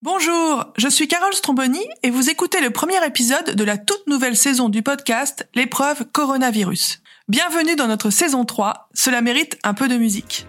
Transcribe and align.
Bonjour, 0.00 0.64
je 0.76 0.86
suis 0.86 1.08
Carole 1.08 1.34
Stromboni 1.34 1.84
et 2.04 2.10
vous 2.10 2.30
écoutez 2.30 2.60
le 2.60 2.70
premier 2.70 3.04
épisode 3.04 3.56
de 3.56 3.64
la 3.64 3.76
toute 3.76 4.06
nouvelle 4.06 4.36
saison 4.36 4.68
du 4.68 4.80
podcast 4.80 5.48
L'épreuve 5.56 6.04
coronavirus. 6.12 7.02
Bienvenue 7.26 7.74
dans 7.74 7.88
notre 7.88 8.10
saison 8.10 8.44
3, 8.44 8.90
cela 8.94 9.22
mérite 9.22 9.58
un 9.64 9.74
peu 9.74 9.88
de 9.88 9.96
musique. 9.96 10.46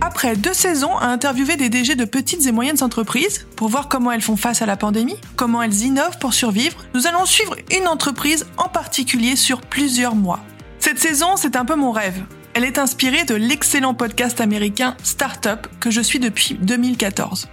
Après 0.00 0.36
deux 0.36 0.54
saisons 0.54 0.96
à 0.96 1.08
interviewer 1.08 1.56
des 1.56 1.68
DG 1.68 1.96
de 1.96 2.06
petites 2.06 2.46
et 2.46 2.52
moyennes 2.52 2.82
entreprises 2.82 3.46
pour 3.56 3.68
voir 3.68 3.90
comment 3.90 4.10
elles 4.10 4.22
font 4.22 4.36
face 4.36 4.62
à 4.62 4.66
la 4.66 4.78
pandémie, 4.78 5.18
comment 5.36 5.62
elles 5.62 5.82
innovent 5.82 6.18
pour 6.18 6.32
survivre, 6.32 6.78
nous 6.94 7.06
allons 7.06 7.26
suivre 7.26 7.56
une 7.78 7.88
entreprise 7.88 8.46
en 8.56 8.70
particulier 8.70 9.36
sur 9.36 9.60
plusieurs 9.60 10.14
mois. 10.14 10.40
Cette 10.84 10.98
saison, 10.98 11.36
c'est 11.36 11.56
un 11.56 11.64
peu 11.64 11.76
mon 11.76 11.92
rêve. 11.92 12.26
Elle 12.52 12.62
est 12.62 12.76
inspirée 12.76 13.24
de 13.24 13.34
l'excellent 13.34 13.94
podcast 13.94 14.42
américain 14.42 14.98
Startup 15.02 15.66
que 15.80 15.90
je 15.90 16.02
suis 16.02 16.18
depuis 16.18 16.58
2014. 16.60 17.48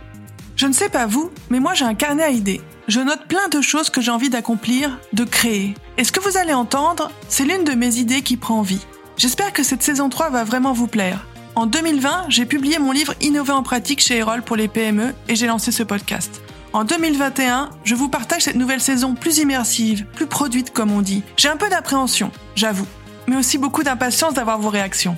Je 0.57 0.67
ne 0.67 0.73
sais 0.73 0.90
pas 0.90 1.05
vous, 1.05 1.31
mais 1.49 1.62
moi 1.62 1.73
j'ai 1.73 1.85
un 1.85 1.94
carnet 1.94 2.23
à 2.23 2.30
idées. 2.30 2.59
Je 2.90 2.99
note 2.99 3.30
plein 3.30 3.48
de 3.48 3.62
choses 3.62 3.90
que 3.90 4.02
j'ai 4.02 4.12
envie 4.12 4.30
d'accomplir, 4.30 4.99
de 5.13 5.23
créer. 5.23 5.76
Et 5.98 6.04
ce 6.04 6.12
que 6.12 6.20
vous 6.20 6.35
allez 6.35 6.54
entendre, 6.54 7.09
c'est 7.30 7.45
l'une 7.45 7.63
de 7.63 7.71
mes 7.71 7.99
idées 7.99 8.21
qui 8.21 8.35
prend 8.35 8.63
vie. 8.63 8.85
J'espère 9.16 9.54
que 9.54 9.63
cette 9.63 9.82
saison 9.82 10.09
3 10.09 10.29
va 10.29 10.43
vraiment 10.43 10.73
vous 10.73 10.88
plaire. 10.88 11.26
En 11.55 11.68
2020, 11.68 12.26
j'ai 12.27 12.45
publié 12.45 12.79
mon 12.79 12.91
livre 12.91 13.13
Innover 13.21 13.54
en 13.54 13.63
pratique 13.63 14.02
chez 14.02 14.18
Erol 14.18 14.41
pour 14.41 14.57
les 14.57 14.68
PME 14.68 15.13
et 15.29 15.38
j'ai 15.38 15.48
lancé 15.48 15.71
ce 15.71 15.84
podcast. 15.84 16.41
En 16.73 16.84
2021, 16.84 17.70
je 17.85 17.95
vous 17.95 18.09
partage 18.09 18.41
cette 18.41 18.57
nouvelle 18.57 18.82
saison 18.82 19.16
plus 19.16 19.38
immersive, 19.38 20.05
plus 20.16 20.27
produite 20.27 20.73
comme 20.73 20.91
on 20.91 21.02
dit. 21.02 21.23
J'ai 21.38 21.48
un 21.48 21.57
peu 21.57 21.70
d'appréhension, 21.70 22.29
j'avoue 22.55 22.88
mais 23.27 23.38
aussi 23.38 23.57
beaucoup 23.57 23.84
d'impatience 23.84 24.34
d'avoir 24.34 24.59
vos 24.59 24.70
réactions. 24.70 25.17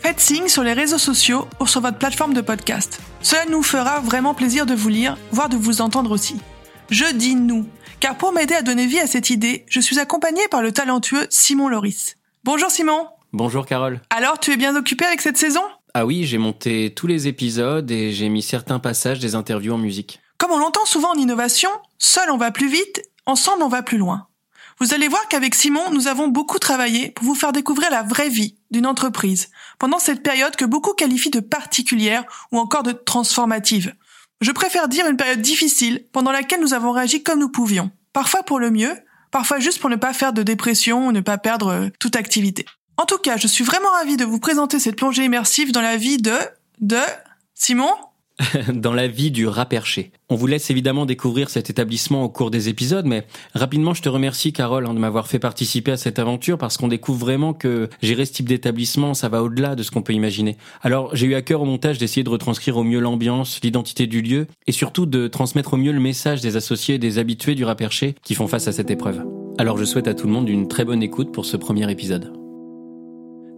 Faites 0.00 0.20
signe 0.20 0.48
sur 0.48 0.62
les 0.62 0.72
réseaux 0.72 0.98
sociaux 0.98 1.46
ou 1.60 1.66
sur 1.66 1.80
votre 1.80 1.98
plateforme 1.98 2.32
de 2.32 2.40
podcast. 2.40 3.00
Cela 3.20 3.44
nous 3.46 3.62
fera 3.62 4.00
vraiment 4.00 4.34
plaisir 4.34 4.64
de 4.64 4.74
vous 4.74 4.88
lire, 4.88 5.18
voire 5.30 5.48
de 5.48 5.56
vous 5.56 5.82
entendre 5.82 6.10
aussi. 6.10 6.36
Je 6.88 7.12
dis 7.12 7.34
nous, 7.34 7.66
car 8.00 8.16
pour 8.16 8.32
m'aider 8.32 8.54
à 8.54 8.62
donner 8.62 8.86
vie 8.86 8.98
à 8.98 9.06
cette 9.06 9.30
idée, 9.30 9.64
je 9.68 9.78
suis 9.80 9.98
accompagné 9.98 10.40
par 10.50 10.62
le 10.62 10.72
talentueux 10.72 11.26
Simon 11.28 11.68
Loris. 11.68 12.16
Bonjour 12.44 12.70
Simon 12.70 13.06
Bonjour 13.32 13.66
Carole. 13.66 14.00
Alors 14.10 14.40
tu 14.40 14.52
es 14.52 14.56
bien 14.56 14.74
occupé 14.74 15.04
avec 15.04 15.20
cette 15.20 15.36
saison? 15.36 15.62
Ah 15.92 16.06
oui, 16.06 16.24
j'ai 16.24 16.38
monté 16.38 16.92
tous 16.94 17.06
les 17.06 17.28
épisodes 17.28 17.90
et 17.90 18.12
j'ai 18.12 18.28
mis 18.28 18.42
certains 18.42 18.78
passages 18.78 19.18
des 19.18 19.34
interviews 19.34 19.74
en 19.74 19.78
musique. 19.78 20.20
Comme 20.38 20.52
on 20.52 20.58
l'entend 20.58 20.86
souvent 20.86 21.12
en 21.12 21.18
innovation, 21.18 21.70
seul 21.98 22.30
on 22.30 22.38
va 22.38 22.50
plus 22.50 22.68
vite, 22.68 23.02
ensemble 23.26 23.62
on 23.62 23.68
va 23.68 23.82
plus 23.82 23.98
loin. 23.98 24.26
Vous 24.82 24.94
allez 24.94 25.08
voir 25.08 25.28
qu'avec 25.28 25.54
Simon, 25.54 25.90
nous 25.90 26.08
avons 26.08 26.28
beaucoup 26.28 26.58
travaillé 26.58 27.10
pour 27.10 27.26
vous 27.26 27.34
faire 27.34 27.52
découvrir 27.52 27.90
la 27.90 28.02
vraie 28.02 28.30
vie 28.30 28.56
d'une 28.70 28.86
entreprise 28.86 29.50
pendant 29.78 29.98
cette 29.98 30.22
période 30.22 30.56
que 30.56 30.64
beaucoup 30.64 30.94
qualifient 30.94 31.30
de 31.30 31.40
particulière 31.40 32.24
ou 32.50 32.58
encore 32.58 32.82
de 32.82 32.92
transformative. 32.92 33.94
Je 34.40 34.52
préfère 34.52 34.88
dire 34.88 35.06
une 35.06 35.18
période 35.18 35.42
difficile 35.42 36.06
pendant 36.12 36.32
laquelle 36.32 36.62
nous 36.62 36.72
avons 36.72 36.92
réagi 36.92 37.22
comme 37.22 37.40
nous 37.40 37.50
pouvions. 37.50 37.90
Parfois 38.14 38.42
pour 38.42 38.58
le 38.58 38.70
mieux, 38.70 38.96
parfois 39.30 39.58
juste 39.58 39.80
pour 39.80 39.90
ne 39.90 39.96
pas 39.96 40.14
faire 40.14 40.32
de 40.32 40.42
dépression 40.42 41.08
ou 41.08 41.12
ne 41.12 41.20
pas 41.20 41.36
perdre 41.36 41.68
euh, 41.68 41.88
toute 41.98 42.16
activité. 42.16 42.64
En 42.96 43.04
tout 43.04 43.18
cas, 43.18 43.36
je 43.36 43.46
suis 43.46 43.64
vraiment 43.64 43.90
ravie 43.98 44.16
de 44.16 44.24
vous 44.24 44.40
présenter 44.40 44.78
cette 44.78 44.96
plongée 44.96 45.24
immersive 45.24 45.72
dans 45.72 45.82
la 45.82 45.98
vie 45.98 46.16
de... 46.16 46.36
de... 46.80 47.00
Simon 47.54 47.92
dans 48.72 48.92
la 48.92 49.08
vie 49.08 49.30
du 49.30 49.46
rat 49.46 49.66
perché. 49.66 50.12
On 50.28 50.34
vous 50.34 50.46
laisse 50.46 50.70
évidemment 50.70 51.06
découvrir 51.06 51.50
cet 51.50 51.70
établissement 51.70 52.24
au 52.24 52.28
cours 52.28 52.50
des 52.50 52.68
épisodes, 52.68 53.06
mais 53.06 53.26
rapidement, 53.54 53.94
je 53.94 54.02
te 54.02 54.08
remercie, 54.08 54.52
Carole, 54.52 54.86
hein, 54.86 54.94
de 54.94 54.98
m'avoir 54.98 55.26
fait 55.26 55.38
participer 55.38 55.92
à 55.92 55.96
cette 55.96 56.18
aventure 56.18 56.58
parce 56.58 56.76
qu'on 56.76 56.88
découvre 56.88 57.18
vraiment 57.18 57.52
que 57.52 57.88
gérer 58.02 58.24
ce 58.24 58.32
type 58.32 58.48
d'établissement, 58.48 59.14
ça 59.14 59.28
va 59.28 59.42
au-delà 59.42 59.74
de 59.74 59.82
ce 59.82 59.90
qu'on 59.90 60.02
peut 60.02 60.12
imaginer. 60.12 60.56
Alors, 60.82 61.14
j'ai 61.14 61.26
eu 61.26 61.34
à 61.34 61.42
cœur 61.42 61.62
au 61.62 61.66
montage 61.66 61.98
d'essayer 61.98 62.24
de 62.24 62.30
retranscrire 62.30 62.76
au 62.76 62.84
mieux 62.84 63.00
l'ambiance, 63.00 63.60
l'identité 63.62 64.06
du 64.06 64.22
lieu 64.22 64.46
et 64.66 64.72
surtout 64.72 65.06
de 65.06 65.28
transmettre 65.28 65.74
au 65.74 65.76
mieux 65.76 65.92
le 65.92 66.00
message 66.00 66.40
des 66.40 66.56
associés 66.56 66.96
et 66.96 66.98
des 66.98 67.18
habitués 67.18 67.54
du 67.54 67.64
rat 67.64 67.76
perché 67.76 68.14
qui 68.22 68.34
font 68.34 68.46
face 68.46 68.68
à 68.68 68.72
cette 68.72 68.90
épreuve. 68.90 69.24
Alors, 69.58 69.78
je 69.78 69.84
souhaite 69.84 70.08
à 70.08 70.14
tout 70.14 70.26
le 70.26 70.32
monde 70.32 70.48
une 70.48 70.68
très 70.68 70.84
bonne 70.84 71.02
écoute 71.02 71.32
pour 71.32 71.44
ce 71.44 71.56
premier 71.56 71.90
épisode. 71.90 72.39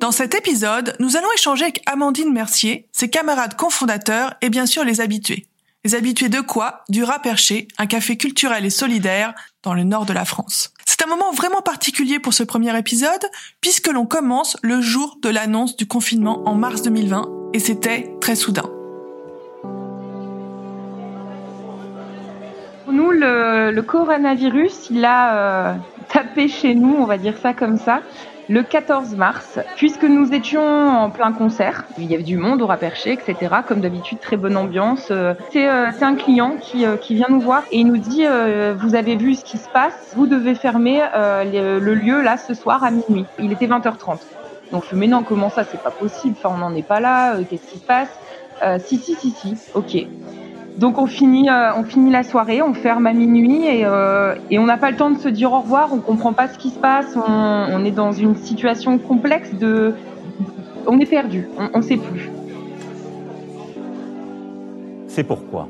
Dans 0.02 0.10
cet 0.10 0.34
épisode, 0.34 0.96
nous 0.98 1.16
allons 1.16 1.30
échanger 1.32 1.62
avec 1.62 1.80
Amandine 1.86 2.32
Mercier, 2.32 2.88
ses 2.90 3.08
camarades 3.08 3.54
cofondateurs 3.54 4.34
et 4.40 4.50
bien 4.50 4.66
sûr 4.66 4.82
les 4.82 5.00
habitués. 5.00 5.46
Les 5.84 5.94
habitués 5.94 6.28
de 6.28 6.40
quoi? 6.40 6.82
Du 6.88 7.04
Rat 7.04 7.20
Perché, 7.20 7.68
un 7.78 7.86
café 7.86 8.16
culturel 8.16 8.64
et 8.64 8.70
solidaire 8.70 9.32
dans 9.62 9.74
le 9.74 9.84
nord 9.84 10.04
de 10.04 10.12
la 10.12 10.24
France. 10.24 10.74
C'est 10.86 11.04
un 11.04 11.06
moment 11.06 11.30
vraiment 11.30 11.62
particulier 11.62 12.18
pour 12.18 12.34
ce 12.34 12.42
premier 12.42 12.76
épisode, 12.76 13.24
puisque 13.60 13.86
l'on 13.86 14.04
commence 14.04 14.56
le 14.60 14.80
jour 14.80 15.18
de 15.22 15.28
l'annonce 15.28 15.76
du 15.76 15.86
confinement 15.86 16.42
en 16.46 16.56
mars 16.56 16.82
2020, 16.82 17.52
et 17.52 17.60
c'était 17.60 18.12
très 18.20 18.34
soudain. 18.34 18.68
Pour 22.82 22.92
nous, 22.92 23.12
le, 23.12 23.80
coronavirus, 23.82 24.88
il 24.90 25.04
a 25.04 25.36
euh, 25.36 25.74
tapé 26.12 26.48
chez 26.48 26.74
nous, 26.74 26.92
on 26.92 27.06
va 27.06 27.18
dire 27.18 27.38
ça 27.40 27.54
comme 27.54 27.78
ça 27.78 28.02
le 28.48 28.62
14 28.62 29.14
mars, 29.16 29.58
puisque 29.76 30.04
nous 30.04 30.32
étions 30.32 30.62
en 30.62 31.10
plein 31.10 31.32
concert. 31.32 31.84
Il 31.98 32.10
y 32.10 32.14
avait 32.14 32.22
du 32.22 32.36
monde 32.36 32.62
au 32.62 32.66
Raperché, 32.66 33.12
etc. 33.12 33.56
Comme 33.66 33.80
d'habitude, 33.80 34.18
très 34.20 34.36
bonne 34.36 34.56
ambiance. 34.56 35.08
Euh, 35.10 35.34
c'est 35.50 35.68
un 35.68 36.14
client 36.16 36.56
qui, 36.60 36.84
euh, 36.84 36.96
qui 36.96 37.14
vient 37.14 37.28
nous 37.28 37.40
voir 37.40 37.64
et 37.70 37.78
il 37.78 37.86
nous 37.86 37.98
dit 37.98 38.26
euh, 38.26 38.74
Vous 38.78 38.94
avez 38.94 39.16
vu 39.16 39.34
ce 39.34 39.44
qui 39.44 39.58
se 39.58 39.68
passe, 39.68 40.12
vous 40.16 40.26
devez 40.26 40.54
fermer 40.54 41.02
le 41.14 41.94
lieu 41.94 42.20
là 42.22 42.36
ce 42.36 42.54
soir 42.54 42.82
à 42.84 42.90
minuit. 42.90 43.26
Il 43.38 43.52
était 43.52 43.66
20h30. 43.66 44.18
Donc, 44.70 44.84
mais 44.92 45.06
non, 45.06 45.22
comment 45.22 45.50
ça? 45.50 45.64
C'est 45.64 45.82
pas 45.82 45.90
possible. 45.90 46.34
Enfin, 46.38 46.54
on 46.54 46.58
n'en 46.58 46.74
est 46.74 46.86
pas 46.86 47.00
là. 47.00 47.36
Qu'est-ce 47.48 47.66
qui 47.70 47.78
se 47.78 47.84
passe? 47.84 48.08
Si, 48.84 48.98
si, 48.98 49.14
si, 49.14 49.30
si. 49.30 49.56
Ok. 49.74 49.96
Donc 50.78 50.98
on 50.98 51.06
finit, 51.06 51.48
euh, 51.50 51.74
on 51.76 51.84
finit 51.84 52.10
la 52.10 52.22
soirée, 52.22 52.62
on 52.62 52.74
ferme 52.74 53.06
à 53.06 53.12
minuit 53.12 53.66
et, 53.66 53.84
euh, 53.84 54.34
et 54.50 54.58
on 54.58 54.64
n'a 54.64 54.78
pas 54.78 54.90
le 54.90 54.96
temps 54.96 55.10
de 55.10 55.18
se 55.18 55.28
dire 55.28 55.52
au 55.52 55.60
revoir, 55.60 55.90
on 55.92 55.98
comprend 55.98 56.32
pas 56.32 56.48
ce 56.48 56.58
qui 56.58 56.70
se 56.70 56.78
passe, 56.78 57.14
on, 57.16 57.20
on 57.30 57.84
est 57.84 57.90
dans 57.90 58.12
une 58.12 58.36
situation 58.36 58.98
complexe 58.98 59.52
de, 59.54 59.94
on 60.86 60.98
est 60.98 61.06
perdu, 61.06 61.48
on 61.74 61.78
ne 61.78 61.82
sait 61.82 61.98
plus. 61.98 62.30
C'est 65.08 65.24
pourquoi 65.24 65.68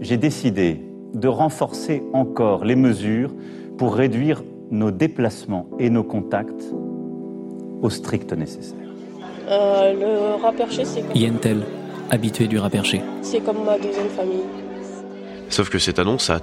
j'ai 0.00 0.16
décidé 0.16 0.80
de 1.14 1.28
renforcer 1.28 2.02
encore 2.12 2.64
les 2.64 2.76
mesures 2.76 3.34
pour 3.76 3.94
réduire 3.94 4.42
nos 4.70 4.90
déplacements 4.90 5.66
et 5.78 5.90
nos 5.90 6.04
contacts 6.04 6.72
au 7.82 7.90
strict 7.90 8.32
nécessaire. 8.32 8.78
Euh, 9.50 9.92
le 9.94 10.42
raperché, 10.42 10.84
c'est 10.84 11.02
Yentel 11.14 11.62
habitué 12.10 12.46
du 12.46 12.58
rat 12.58 12.70
C'est 13.22 13.40
comme 13.40 13.64
ma 13.64 13.78
deuxième 13.78 14.08
famille. 14.08 14.44
Sauf 15.48 15.70
que 15.70 15.78
cette 15.78 15.98
annonce 15.98 16.30
a 16.30 16.40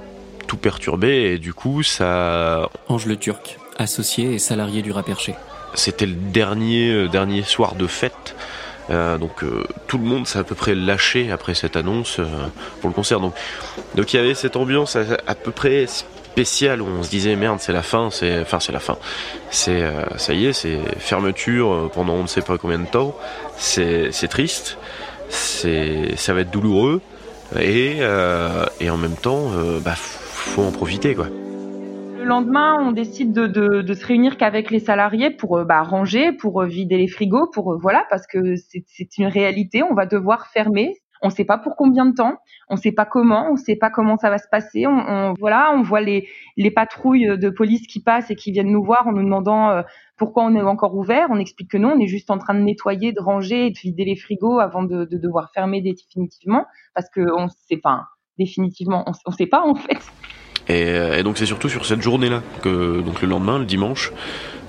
tout 0.47 0.57
perturbé 0.57 1.33
et 1.33 1.37
du 1.37 1.53
coup 1.53 1.83
ça... 1.83 2.69
Ange 2.87 3.05
le 3.05 3.17
Turc, 3.17 3.57
associé 3.77 4.33
et 4.33 4.39
salarié 4.39 4.81
du 4.81 4.91
rat 4.91 5.03
C'était 5.73 6.05
le 6.05 6.13
dernier, 6.13 6.91
euh, 6.91 7.07
dernier 7.07 7.43
soir 7.43 7.75
de 7.75 7.87
fête. 7.87 8.35
Euh, 8.91 9.17
donc 9.17 9.43
euh, 9.43 9.63
tout 9.87 9.97
le 9.97 10.03
monde 10.03 10.27
s'est 10.27 10.37
à 10.37 10.43
peu 10.43 10.53
près 10.53 10.75
lâché 10.75 11.31
après 11.31 11.55
cette 11.55 11.75
annonce 11.75 12.19
pour 12.81 12.89
le 12.89 12.93
concert. 12.93 13.19
Donc 13.19 13.33
donc 13.95 14.13
il 14.13 14.17
y 14.17 14.19
avait 14.19 14.35
cette 14.35 14.55
ambiance 14.55 14.95
à, 14.95 15.35
peu 15.35 15.51
près 15.51 15.87
spéciale 15.87 16.83
où 16.83 16.87
on 16.87 17.01
se 17.01 17.09
disait 17.09 17.35
merde 17.35 17.59
c'est 17.59 17.73
la 17.73 17.81
fin, 17.81 18.11
c'est 18.11 18.41
enfin 18.41 18.59
c'est 18.59 18.71
la 18.71 18.79
fin, 18.79 18.97
c'est 19.49 19.81
ça 20.17 20.33
y 20.33 20.45
est 20.45 20.53
c'est 20.53 20.77
fermeture 20.99 21.89
pendant 21.95 22.13
on 22.13 22.23
ne 22.23 22.27
sait 22.27 22.41
pas 22.41 22.59
combien 22.59 22.77
de 22.77 22.85
temps, 22.85 23.15
c'est 23.57 24.27
triste 24.29 24.77
ça 25.29 26.33
va 26.33 26.41
être 26.41 26.51
douloureux 26.51 27.01
et, 27.59 27.97
euh, 27.99 28.65
et 28.79 28.89
en 28.89 28.97
même 28.97 29.15
temps, 29.15 29.51
euh, 29.53 29.79
bah, 29.79 29.93
faut 29.95 30.63
en 30.63 30.71
profiter 30.71 31.15
quoi. 31.15 31.27
Le 32.17 32.29
lendemain, 32.29 32.77
on 32.81 32.91
décide 32.91 33.33
de, 33.33 33.93
se 33.93 34.05
réunir 34.05 34.37
qu'avec 34.37 34.71
les 34.71 34.79
salariés 34.79 35.29
pour 35.29 35.59
euh, 35.59 35.63
bah, 35.63 35.83
ranger, 35.83 36.31
pour 36.31 36.63
vider 36.63 36.97
les 36.97 37.07
frigos, 37.07 37.47
pour 37.53 37.77
voilà, 37.79 38.05
parce 38.09 38.25
que 38.25 38.55
c'est, 38.55 39.17
une 39.17 39.27
réalité. 39.27 39.83
On 39.83 39.93
va 39.93 40.05
devoir 40.05 40.47
fermer. 40.47 40.95
On 41.21 41.27
ne 41.27 41.33
sait 41.33 41.45
pas 41.45 41.57
pour 41.57 41.75
combien 41.75 42.05
de 42.05 42.13
temps, 42.13 42.37
on 42.69 42.75
ne 42.75 42.79
sait 42.79 42.91
pas 42.91 43.05
comment, 43.05 43.47
on 43.49 43.53
ne 43.53 43.57
sait 43.57 43.77
pas 43.77 43.89
comment 43.89 44.17
ça 44.17 44.29
va 44.29 44.37
se 44.37 44.47
passer. 44.51 44.85
On, 44.85 44.91
on, 44.91 45.33
voilà, 45.39 45.71
on 45.73 45.81
voit 45.81 46.01
les, 46.01 46.27
les 46.57 46.71
patrouilles 46.71 47.37
de 47.37 47.49
police 47.49 47.87
qui 47.87 48.01
passent 48.01 48.29
et 48.29 48.35
qui 48.35 48.51
viennent 48.51 48.71
nous 48.71 48.83
voir 48.83 49.07
en 49.07 49.11
nous 49.11 49.23
demandant 49.23 49.81
pourquoi 50.17 50.43
on 50.43 50.55
est 50.55 50.61
encore 50.61 50.95
ouvert 50.95 51.27
On 51.29 51.39
explique 51.39 51.71
que 51.71 51.77
non, 51.77 51.93
on 51.95 51.99
est 51.99 52.07
juste 52.07 52.31
en 52.31 52.37
train 52.37 52.53
de 52.53 52.61
nettoyer, 52.61 53.11
de 53.11 53.19
ranger, 53.19 53.69
de 53.69 53.77
vider 53.77 54.05
les 54.05 54.15
frigos 54.15 54.59
avant 54.59 54.83
de, 54.83 55.05
devoir 55.05 55.51
fermer 55.53 55.81
définitivement, 55.81 56.65
parce 56.93 57.09
que 57.09 57.21
on 57.37 57.47
sait 57.67 57.77
pas 57.77 58.03
définitivement, 58.37 59.05
on, 59.07 59.31
ne 59.31 59.35
sait 59.35 59.45
pas 59.45 59.61
en 59.61 59.75
fait. 59.75 59.99
Et, 60.67 61.23
donc 61.23 61.37
c'est 61.37 61.45
surtout 61.45 61.69
sur 61.69 61.85
cette 61.85 62.01
journée-là 62.01 62.41
que 62.61 63.01
donc 63.01 63.21
le 63.21 63.27
lendemain, 63.27 63.59
le 63.59 63.65
dimanche, 63.65 64.11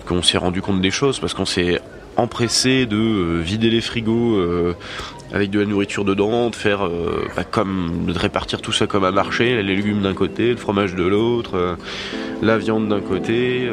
qu'on 0.06 0.22
s'est 0.22 0.38
rendu 0.38 0.62
compte 0.62 0.80
des 0.80 0.90
choses, 0.90 1.18
parce 1.18 1.34
qu'on 1.34 1.44
s'est 1.44 1.80
empressé 2.16 2.86
de 2.86 2.96
euh, 2.96 3.40
vider 3.40 3.70
les 3.70 3.80
frigos 3.80 4.36
euh, 4.36 4.74
avec 5.32 5.50
de 5.50 5.60
la 5.60 5.66
nourriture 5.66 6.04
dedans, 6.04 6.50
de 6.50 6.56
faire 6.56 6.86
euh, 6.86 7.26
bah, 7.36 7.44
comme 7.44 8.06
de 8.06 8.18
répartir 8.18 8.62
tout 8.62 8.72
ça 8.72 8.86
comme 8.86 9.04
un 9.04 9.10
marché, 9.10 9.62
les 9.62 9.74
légumes 9.74 10.02
d'un 10.02 10.14
côté, 10.14 10.50
le 10.50 10.56
fromage 10.56 10.94
de 10.94 11.04
l'autre, 11.04 11.76
la 12.42 12.58
viande 12.58 12.88
d'un 12.88 13.00
côté. 13.00 13.70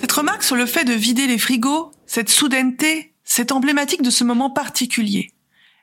Cette 0.00 0.12
remarque 0.12 0.44
sur 0.44 0.56
le 0.56 0.66
fait 0.66 0.84
de 0.84 0.92
vider 0.92 1.26
les 1.26 1.38
frigos, 1.38 1.90
cette 2.06 2.30
soudaineté, 2.30 3.14
c'est 3.24 3.52
emblématique 3.52 4.02
de 4.02 4.10
ce 4.10 4.24
moment 4.24 4.50
particulier. 4.50 5.32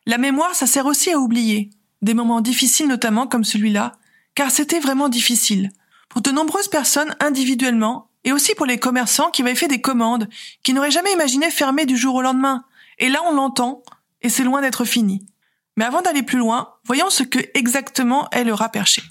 La 0.06 0.18
mémoire, 0.18 0.56
ça 0.56 0.68
sert 0.68 0.86
aussi 0.86 1.12
à 1.12 1.20
oublier. 1.20 1.70
Des 2.02 2.14
moments 2.14 2.42
difficiles 2.42 2.88
notamment 2.88 3.28
comme 3.28 3.44
celui-là, 3.44 3.94
car 4.34 4.52
c'était 4.52 4.80
vraiment 4.80 5.10
difficile. 5.10 5.72
Pour 6.10 6.22
de 6.22 6.32
nombreuses 6.32 6.70
personnes 6.70 7.16
individuellement, 7.20 8.10
et 8.24 8.32
aussi 8.32 8.56
pour 8.56 8.66
les 8.66 8.80
commerçants 8.80 9.32
qui 9.32 9.42
avaient 9.42 9.54
fait 9.54 9.68
des 9.68 9.82
commandes, 9.82 10.28
qui 10.64 10.74
n'auraient 10.74 10.92
jamais 10.92 11.14
imaginé 11.14 11.52
fermer 11.52 11.86
du 11.86 11.98
jour 11.98 12.16
au 12.16 12.22
lendemain. 12.22 12.64
Et 13.00 13.10
là, 13.10 13.20
on 13.30 13.34
l'entend, 13.34 13.84
et 14.22 14.30
c'est 14.30 14.44
loin 14.44 14.62
d'être 14.62 14.86
fini. 14.86 15.26
Mais 15.78 15.86
avant 15.86 16.02
d'aller 16.02 16.24
plus 16.24 16.40
loin, 16.40 16.74
voyons 16.86 17.10
ce 17.10 17.24
que 17.24 17.40
exactement 17.54 18.30
est 18.32 18.44
le 18.44 18.54
rat 18.54 18.70
perché. 18.70 19.04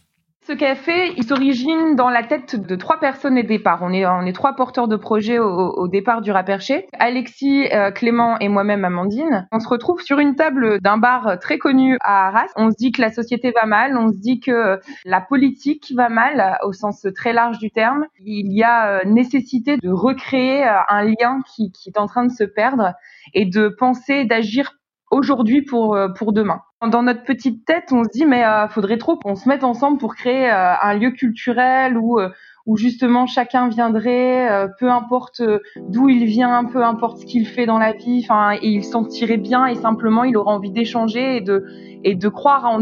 Ce 0.47 0.53
café, 0.53 1.15
il 1.17 1.25
s'origine 1.25 1.97
dans 1.97 2.11
la 2.11 2.23
tête 2.23 2.57
de 2.57 2.77
trois 2.77 3.01
personnes 3.01 3.39
au 3.39 3.43
départ. 3.43 3.79
On 3.81 3.95
est, 3.95 4.05
on 4.05 4.27
est 4.27 4.35
trois 4.35 4.55
porteurs 4.55 4.89
de 4.89 4.97
projet 4.97 5.39
au, 5.39 5.89
départ 5.89 6.21
du 6.21 6.33
Raperché. 6.33 6.87
Alexis, 6.99 7.67
euh, 7.73 7.91
Clément 7.91 8.39
et 8.41 8.49
moi-même 8.49 8.85
Amandine. 8.85 9.49
On 9.53 9.59
se 9.59 9.67
retrouve 9.67 10.03
sur 10.03 10.19
une 10.19 10.35
table 10.35 10.83
d'un 10.83 10.99
bar 10.99 11.39
très 11.41 11.57
connu 11.57 11.97
à 12.03 12.29
Arras. 12.29 12.53
On 12.57 12.71
se 12.71 12.77
dit 12.77 12.93
que 12.93 13.01
la 13.01 13.11
société 13.11 13.53
va 13.53 13.65
mal, 13.65 13.97
on 13.97 14.13
se 14.13 14.19
dit 14.19 14.39
que 14.39 14.81
la 15.07 15.23
politique 15.23 15.95
va 15.97 16.11
mal 16.11 16.59
au 16.63 16.75
sens 16.75 17.07
très 17.17 17.33
large 17.33 17.59
du 17.59 17.71
terme. 17.71 18.05
Il 18.19 18.53
y 18.53 18.63
a 18.63 18.99
euh, 18.99 19.05
nécessité 19.07 19.79
de 19.79 19.89
recréer 19.89 20.63
euh, 20.63 20.77
un 20.91 21.05
lien 21.05 21.41
qui, 21.47 21.73
qui 21.73 21.89
est 21.89 21.99
en 21.99 22.07
train 22.07 22.27
de 22.27 22.33
se 22.33 22.45
perdre 22.45 22.93
et 23.33 23.47
de 23.47 23.69
penser, 23.69 24.27
d'agir 24.27 24.73
aujourd'hui 25.11 25.63
pour, 25.63 25.97
pour 26.17 26.33
demain. 26.33 26.61
Dans 26.91 27.03
notre 27.03 27.23
petite 27.23 27.65
tête, 27.65 27.93
on 27.93 28.05
se 28.05 28.11
dit 28.11 28.27
mais 28.27 28.45
euh, 28.45 28.69
faudrait 28.69 28.99
trop 28.99 29.17
qu'on 29.17 29.37
se 29.37 29.49
mette 29.49 29.65
ensemble 29.65 29.99
pour 29.99 30.15
créer 30.15 30.51
euh, 30.51 30.75
un 30.83 30.95
lieu 30.95 31.11
culturel 31.11 31.97
où 31.97 32.19
euh, 32.19 32.29
où 32.67 32.77
justement 32.77 33.27
chacun 33.27 33.69
viendrait, 33.69 34.51
euh, 34.51 34.69
peu 34.81 34.91
importe 34.91 35.43
d'où 35.89 36.09
il 36.09 36.25
vient, 36.25 36.65
peu 36.65 36.83
importe 36.83 37.19
ce 37.19 37.27
qu'il 37.27 37.47
fait 37.47 37.67
dans 37.67 37.79
la 37.79 37.93
vie, 37.93 38.21
enfin, 38.25 38.57
et 38.61 38.69
il 38.69 38.85
s'en 38.85 39.05
tirait 39.05 39.37
bien 39.37 39.67
et 39.67 39.75
simplement 39.75 40.25
il 40.25 40.37
aura 40.37 40.53
envie 40.53 40.71
d'échanger 40.71 41.37
et 41.37 41.41
de 41.41 41.65
et 42.05 42.15
de 42.15 42.29
croire 42.29 42.67
en 42.67 42.81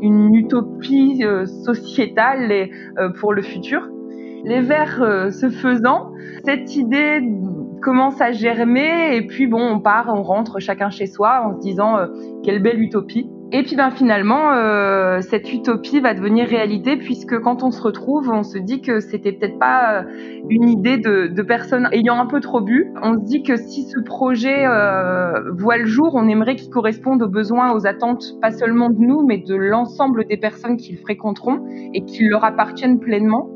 une 0.00 0.34
utopie 0.34 1.22
sociétale 1.64 2.70
pour 3.20 3.34
le 3.34 3.42
futur. 3.42 3.88
Les 4.44 4.60
Verts 4.60 5.30
se 5.30 5.50
faisant, 5.50 6.12
cette 6.44 6.74
idée 6.74 7.20
commence 7.82 8.20
à 8.20 8.32
germer 8.32 9.16
et 9.16 9.26
puis 9.26 9.46
bon, 9.46 9.60
on 9.60 9.80
part, 9.80 10.06
on 10.08 10.22
rentre 10.22 10.60
chacun 10.60 10.90
chez 10.90 11.06
soi 11.06 11.42
en 11.44 11.54
se 11.54 11.60
disant 11.60 11.98
quelle 12.42 12.62
belle 12.62 12.80
utopie. 12.80 13.28
Et 13.54 13.62
puis 13.64 13.76
ben 13.76 13.90
finalement, 13.90 14.52
euh, 14.54 15.20
cette 15.20 15.52
utopie 15.52 16.00
va 16.00 16.14
devenir 16.14 16.48
réalité 16.48 16.96
puisque 16.96 17.38
quand 17.40 17.62
on 17.62 17.70
se 17.70 17.82
retrouve, 17.82 18.30
on 18.32 18.44
se 18.44 18.56
dit 18.56 18.80
que 18.80 19.00
c'était 19.00 19.32
peut-être 19.32 19.58
pas 19.58 19.98
euh, 19.98 20.02
une 20.48 20.70
idée 20.70 20.96
de, 20.96 21.42
personnes 21.42 21.86
ayant 21.92 22.18
un 22.18 22.24
peu 22.24 22.40
trop 22.40 22.62
bu. 22.62 22.90
On 23.02 23.12
se 23.12 23.24
dit 23.24 23.42
que 23.42 23.56
si 23.56 23.82
ce 23.82 24.00
projet 24.00 24.64
euh, 24.66 25.52
voit 25.58 25.76
le 25.76 25.84
jour, 25.84 26.12
on 26.14 26.28
aimerait 26.28 26.56
qu'il 26.56 26.70
corresponde 26.70 27.22
aux 27.22 27.28
besoins, 27.28 27.74
aux 27.74 27.86
attentes, 27.86 28.24
pas 28.40 28.52
seulement 28.52 28.88
de 28.88 28.98
nous, 28.98 29.20
mais 29.26 29.36
de 29.36 29.54
l'ensemble 29.54 30.24
des 30.28 30.38
personnes 30.38 30.78
qui 30.78 30.92
le 30.92 30.98
fréquenteront 30.98 31.60
et 31.92 32.06
qui 32.06 32.26
leur 32.26 32.46
appartiennent 32.46 33.00
pleinement. 33.00 33.50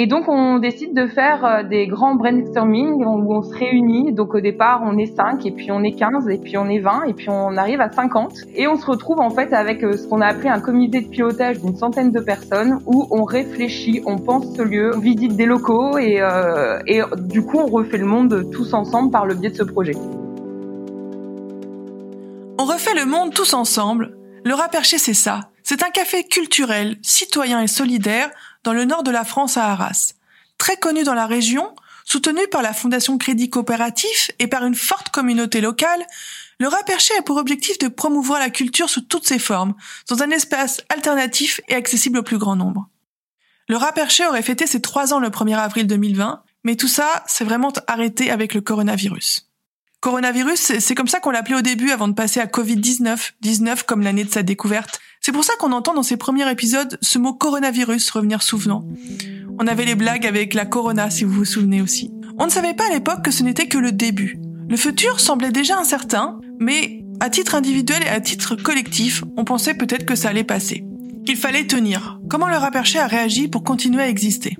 Et 0.00 0.06
donc, 0.06 0.28
on 0.28 0.60
décide 0.60 0.94
de 0.94 1.08
faire 1.08 1.44
euh, 1.44 1.62
des 1.64 1.88
grands 1.88 2.14
brainstorming 2.14 3.04
où 3.04 3.34
on 3.34 3.42
se 3.42 3.52
réunit. 3.52 4.12
Donc, 4.12 4.32
au 4.32 4.40
départ, 4.40 4.80
on 4.84 4.96
est 4.96 5.12
5, 5.12 5.44
et 5.44 5.50
puis 5.50 5.72
on 5.72 5.82
est 5.82 5.90
15, 5.90 6.28
et 6.28 6.38
puis 6.38 6.56
on 6.56 6.68
est 6.68 6.78
20, 6.78 7.06
et 7.08 7.14
puis 7.14 7.28
on 7.28 7.56
arrive 7.56 7.80
à 7.80 7.90
50. 7.90 8.32
Et 8.54 8.68
on 8.68 8.76
se 8.76 8.86
retrouve 8.86 9.18
en 9.18 9.30
fait 9.30 9.52
avec 9.52 9.82
euh, 9.82 9.96
ce 9.96 10.06
qu'on 10.06 10.20
a 10.20 10.26
appelé 10.26 10.50
un 10.50 10.60
comité 10.60 11.00
de 11.00 11.08
pilotage 11.08 11.60
d'une 11.60 11.74
centaine 11.74 12.12
de 12.12 12.20
personnes 12.20 12.78
où 12.86 13.08
on 13.10 13.24
réfléchit, 13.24 14.00
on 14.06 14.18
pense 14.18 14.54
ce 14.54 14.62
lieu, 14.62 14.92
on 14.94 15.00
visite 15.00 15.34
des 15.34 15.46
locaux, 15.46 15.98
et, 15.98 16.20
euh, 16.20 16.78
et 16.86 17.00
du 17.16 17.42
coup, 17.42 17.58
on 17.58 17.66
refait 17.66 17.98
le 17.98 18.06
monde 18.06 18.52
tous 18.52 18.74
ensemble 18.74 19.10
par 19.10 19.26
le 19.26 19.34
biais 19.34 19.50
de 19.50 19.56
ce 19.56 19.64
projet. 19.64 19.96
On 22.56 22.64
refait 22.64 22.94
le 22.94 23.04
monde 23.04 23.34
tous 23.34 23.52
ensemble. 23.52 24.16
Le 24.44 24.54
Raperché, 24.54 24.98
c'est 24.98 25.12
ça. 25.12 25.50
C'est 25.64 25.82
un 25.82 25.90
café 25.90 26.24
culturel, 26.24 26.96
citoyen 27.02 27.60
et 27.60 27.66
solidaire 27.66 28.30
dans 28.64 28.72
le 28.72 28.84
nord 28.84 29.02
de 29.02 29.10
la 29.10 29.24
France 29.24 29.56
à 29.56 29.66
Arras. 29.66 30.14
Très 30.58 30.76
connu 30.76 31.04
dans 31.04 31.14
la 31.14 31.26
région, 31.26 31.74
soutenu 32.04 32.40
par 32.50 32.62
la 32.62 32.72
Fondation 32.72 33.18
Crédit 33.18 33.50
Coopératif 33.50 34.30
et 34.38 34.46
par 34.46 34.64
une 34.64 34.74
forte 34.74 35.10
communauté 35.10 35.60
locale, 35.60 36.06
le 36.60 36.66
Raperché 36.66 37.14
a 37.18 37.22
pour 37.22 37.36
objectif 37.36 37.78
de 37.78 37.88
promouvoir 37.88 38.40
la 38.40 38.50
culture 38.50 38.90
sous 38.90 39.02
toutes 39.02 39.26
ses 39.26 39.38
formes, 39.38 39.74
dans 40.08 40.22
un 40.22 40.30
espace 40.30 40.82
alternatif 40.88 41.60
et 41.68 41.74
accessible 41.74 42.18
au 42.18 42.22
plus 42.22 42.38
grand 42.38 42.56
nombre. 42.56 42.88
Le 43.68 43.76
Raperché 43.76 44.26
aurait 44.26 44.42
fêté 44.42 44.66
ses 44.66 44.80
trois 44.80 45.12
ans 45.12 45.20
le 45.20 45.28
1er 45.28 45.56
avril 45.56 45.86
2020, 45.86 46.42
mais 46.64 46.74
tout 46.74 46.88
ça 46.88 47.22
s'est 47.26 47.44
vraiment 47.44 47.72
arrêté 47.86 48.30
avec 48.30 48.54
le 48.54 48.60
coronavirus. 48.60 49.48
Coronavirus, 50.00 50.78
c'est 50.78 50.94
comme 50.94 51.08
ça 51.08 51.20
qu'on 51.20 51.30
l'appelait 51.30 51.56
au 51.56 51.62
début 51.62 51.90
avant 51.90 52.08
de 52.08 52.14
passer 52.14 52.40
à 52.40 52.46
Covid-19, 52.46 53.32
19 53.40 53.82
comme 53.82 54.02
l'année 54.02 54.24
de 54.24 54.30
sa 54.30 54.42
découverte, 54.42 55.00
c'est 55.28 55.32
pour 55.32 55.44
ça 55.44 55.52
qu'on 55.58 55.72
entend 55.72 55.92
dans 55.92 56.02
ces 56.02 56.16
premiers 56.16 56.50
épisodes 56.50 56.96
ce 57.02 57.18
mot 57.18 57.34
coronavirus 57.34 58.08
revenir 58.12 58.42
souvent. 58.42 58.86
On 59.58 59.66
avait 59.66 59.84
les 59.84 59.94
blagues 59.94 60.26
avec 60.26 60.54
la 60.54 60.64
corona, 60.64 61.10
si 61.10 61.24
vous 61.24 61.34
vous 61.34 61.44
souvenez 61.44 61.82
aussi. 61.82 62.10
On 62.38 62.46
ne 62.46 62.50
savait 62.50 62.72
pas 62.72 62.86
à 62.86 62.94
l'époque 62.94 63.20
que 63.22 63.30
ce 63.30 63.42
n'était 63.42 63.68
que 63.68 63.76
le 63.76 63.92
début. 63.92 64.40
Le 64.70 64.76
futur 64.78 65.20
semblait 65.20 65.50
déjà 65.50 65.78
incertain, 65.78 66.40
mais 66.58 67.04
à 67.20 67.28
titre 67.28 67.56
individuel 67.56 68.02
et 68.04 68.08
à 68.08 68.22
titre 68.22 68.54
collectif, 68.54 69.22
on 69.36 69.44
pensait 69.44 69.74
peut-être 69.74 70.06
que 70.06 70.14
ça 70.14 70.30
allait 70.30 70.44
passer. 70.44 70.82
Qu'il 71.26 71.36
fallait 71.36 71.66
tenir. 71.66 72.18
Comment 72.30 72.48
le 72.48 72.56
Raperché 72.56 72.98
a 72.98 73.06
réagi 73.06 73.48
pour 73.48 73.64
continuer 73.64 74.00
à 74.00 74.08
exister? 74.08 74.56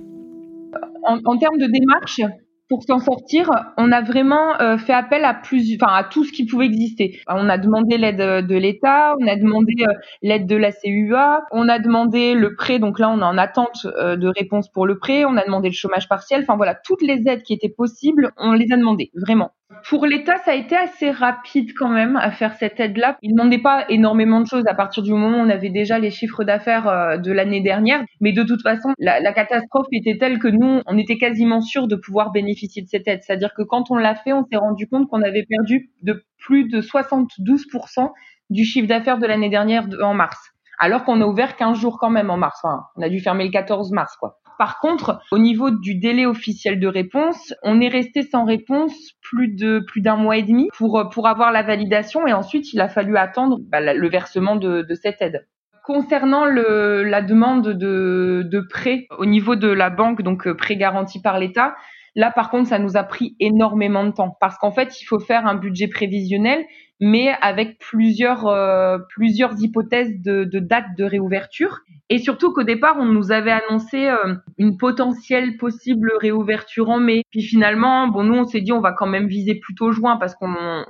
En 1.07 1.37
termes 1.39 1.57
de 1.57 1.65
démarche, 1.65 2.21
pour 2.69 2.83
s'en 2.83 2.99
sortir, 2.99 3.49
on 3.77 3.91
a 3.91 4.01
vraiment 4.01 4.59
euh, 4.61 4.77
fait 4.77 4.93
appel 4.93 5.25
à 5.25 5.33
plus, 5.33 5.75
enfin 5.75 5.91
à 5.91 6.03
tout 6.03 6.23
ce 6.23 6.31
qui 6.31 6.45
pouvait 6.45 6.67
exister. 6.67 7.19
On 7.27 7.49
a 7.49 7.57
demandé 7.57 7.97
l'aide 7.97 8.21
euh, 8.21 8.41
de 8.43 8.55
l'État, 8.55 9.15
on 9.19 9.27
a 9.27 9.35
demandé 9.35 9.73
euh, 9.81 9.93
l'aide 10.21 10.45
de 10.45 10.55
la 10.55 10.71
CUA, 10.71 11.41
on 11.51 11.67
a 11.67 11.79
demandé 11.79 12.35
le 12.35 12.55
prêt. 12.55 12.77
Donc 12.77 12.99
là, 12.99 13.09
on 13.09 13.19
est 13.19 13.23
en 13.23 13.37
attente 13.37 13.85
de 13.85 14.27
réponse 14.27 14.69
pour 14.69 14.85
le 14.85 14.99
prêt. 14.99 15.25
On 15.25 15.35
a 15.35 15.43
demandé 15.43 15.69
le 15.69 15.73
chômage 15.73 16.07
partiel. 16.07 16.41
Enfin 16.43 16.55
voilà, 16.55 16.75
toutes 16.75 17.01
les 17.01 17.27
aides 17.27 17.41
qui 17.41 17.53
étaient 17.53 17.73
possibles, 17.75 18.31
on 18.37 18.53
les 18.53 18.71
a 18.71 18.77
demandées 18.77 19.11
vraiment. 19.15 19.51
Pour 19.87 20.07
l'État, 20.07 20.37
ça 20.37 20.51
a 20.51 20.55
été 20.55 20.75
assez 20.75 21.11
rapide 21.11 21.73
quand 21.77 21.89
même 21.89 22.15
à 22.15 22.31
faire 22.31 22.53
cette 22.55 22.79
aide-là. 22.79 23.17
Il 23.21 23.31
ne 23.31 23.37
demandait 23.37 23.61
pas 23.61 23.85
énormément 23.89 24.41
de 24.41 24.47
choses 24.47 24.65
à 24.67 24.73
partir 24.73 25.03
du 25.03 25.11
moment 25.11 25.37
où 25.37 25.41
on 25.41 25.49
avait 25.49 25.69
déjà 25.69 25.99
les 25.99 26.09
chiffres 26.09 26.43
d'affaires 26.43 26.87
euh, 26.87 27.17
de 27.17 27.31
l'année 27.31 27.61
dernière. 27.61 28.03
Mais 28.19 28.33
de 28.33 28.41
toute 28.41 28.63
façon, 28.63 28.89
la, 28.97 29.31
catastrophe 29.31 29.85
était 29.91 30.17
telle 30.17 30.39
que 30.39 30.47
nous, 30.47 30.81
on 30.87 30.97
était 30.97 31.17
quasiment 31.17 31.61
sûr 31.61 31.87
de 31.87 31.95
pouvoir 31.95 32.31
bénéficier 32.31 32.81
de 32.81 32.87
cette 32.87 33.07
aide. 33.07 33.21
C'est-à-dire 33.21 33.53
que 33.53 33.61
quand 33.61 33.91
on 33.91 33.95
l'a 33.95 34.15
fait, 34.15 34.33
on 34.33 34.43
s'est 34.43 34.57
rendu 34.57 34.87
compte 34.87 35.07
qu'on 35.07 35.21
avait 35.21 35.45
perdu 35.47 35.91
de 36.01 36.23
plus 36.39 36.67
de 36.67 36.81
72% 36.81 38.09
du 38.49 38.65
chiffre 38.65 38.87
d'affaires 38.87 39.19
de 39.19 39.27
l'année 39.27 39.49
dernière 39.49 39.85
en 40.01 40.15
mars. 40.15 40.39
Alors 40.79 41.03
qu'on 41.03 41.21
a 41.21 41.25
ouvert 41.25 41.55
15 41.55 41.77
jours 41.77 41.99
quand 41.99 42.09
même 42.09 42.31
en 42.31 42.37
mars. 42.37 42.59
Enfin, 42.63 42.85
on 42.95 43.03
a 43.03 43.09
dû 43.09 43.19
fermer 43.19 43.45
le 43.45 43.51
14 43.51 43.91
mars, 43.91 44.15
quoi. 44.17 44.39
Par 44.59 44.79
contre, 44.79 45.21
au 45.31 45.37
niveau 45.37 45.71
du 45.71 45.95
délai 45.95 46.25
officiel 46.25 46.81
de 46.81 46.87
réponse, 46.87 47.53
on 47.63 47.79
est 47.79 47.87
resté 47.87 48.23
sans 48.23 48.43
réponse 48.43 48.93
plus 49.21 49.47
de 49.47 49.79
plus 49.87 50.01
d'un 50.01 50.17
mois 50.17 50.35
et 50.35 50.43
demi 50.43 50.67
pour 50.77 51.09
pour 51.13 51.29
avoir 51.29 51.53
la 51.53 51.63
validation 51.63 52.27
et 52.27 52.33
ensuite 52.33 52.73
il 52.73 52.81
a 52.81 52.89
fallu 52.89 53.15
attendre 53.15 53.59
bah, 53.61 53.79
le 53.93 54.09
versement 54.09 54.57
de, 54.57 54.81
de 54.81 54.95
cette 54.95 55.21
aide. 55.21 55.47
Concernant 55.85 56.43
le, 56.43 57.03
la 57.03 57.21
demande 57.21 57.69
de, 57.69 58.45
de 58.45 58.59
prêt 58.59 59.07
au 59.17 59.25
niveau 59.25 59.55
de 59.55 59.69
la 59.69 59.89
banque, 59.89 60.23
donc 60.23 60.45
euh, 60.45 60.53
prêt 60.53 60.75
garanti 60.75 61.21
par 61.21 61.39
l'État, 61.39 61.73
Là, 62.15 62.31
par 62.31 62.49
contre, 62.49 62.67
ça 62.67 62.79
nous 62.79 62.97
a 62.97 63.03
pris 63.03 63.35
énormément 63.39 64.03
de 64.03 64.11
temps 64.11 64.35
parce 64.41 64.57
qu'en 64.57 64.71
fait, 64.71 64.99
il 64.99 65.05
faut 65.05 65.19
faire 65.19 65.45
un 65.45 65.55
budget 65.55 65.87
prévisionnel, 65.87 66.65
mais 66.99 67.29
avec 67.41 67.77
plusieurs 67.79 68.47
euh, 68.47 68.97
plusieurs 69.09 69.61
hypothèses 69.61 70.21
de, 70.21 70.43
de 70.43 70.59
date 70.59 70.95
de 70.97 71.03
réouverture. 71.03 71.79
Et 72.11 72.17
surtout 72.17 72.51
qu'au 72.51 72.63
départ, 72.63 72.97
on 72.99 73.05
nous 73.05 73.31
avait 73.31 73.51
annoncé 73.51 74.07
euh, 74.07 74.33
une 74.57 74.77
potentielle 74.77 75.57
possible 75.57 76.11
réouverture 76.19 76.89
en 76.89 76.99
mai. 76.99 77.23
Puis 77.29 77.43
finalement, 77.43 78.07
bon, 78.07 78.23
nous, 78.23 78.33
on 78.33 78.45
s'est 78.45 78.61
dit, 78.61 78.71
on 78.71 78.81
va 78.81 78.93
quand 78.93 79.05
même 79.05 79.27
viser 79.27 79.55
plutôt 79.55 79.91
juin 79.91 80.17
parce 80.17 80.33
qu'on 80.33 80.49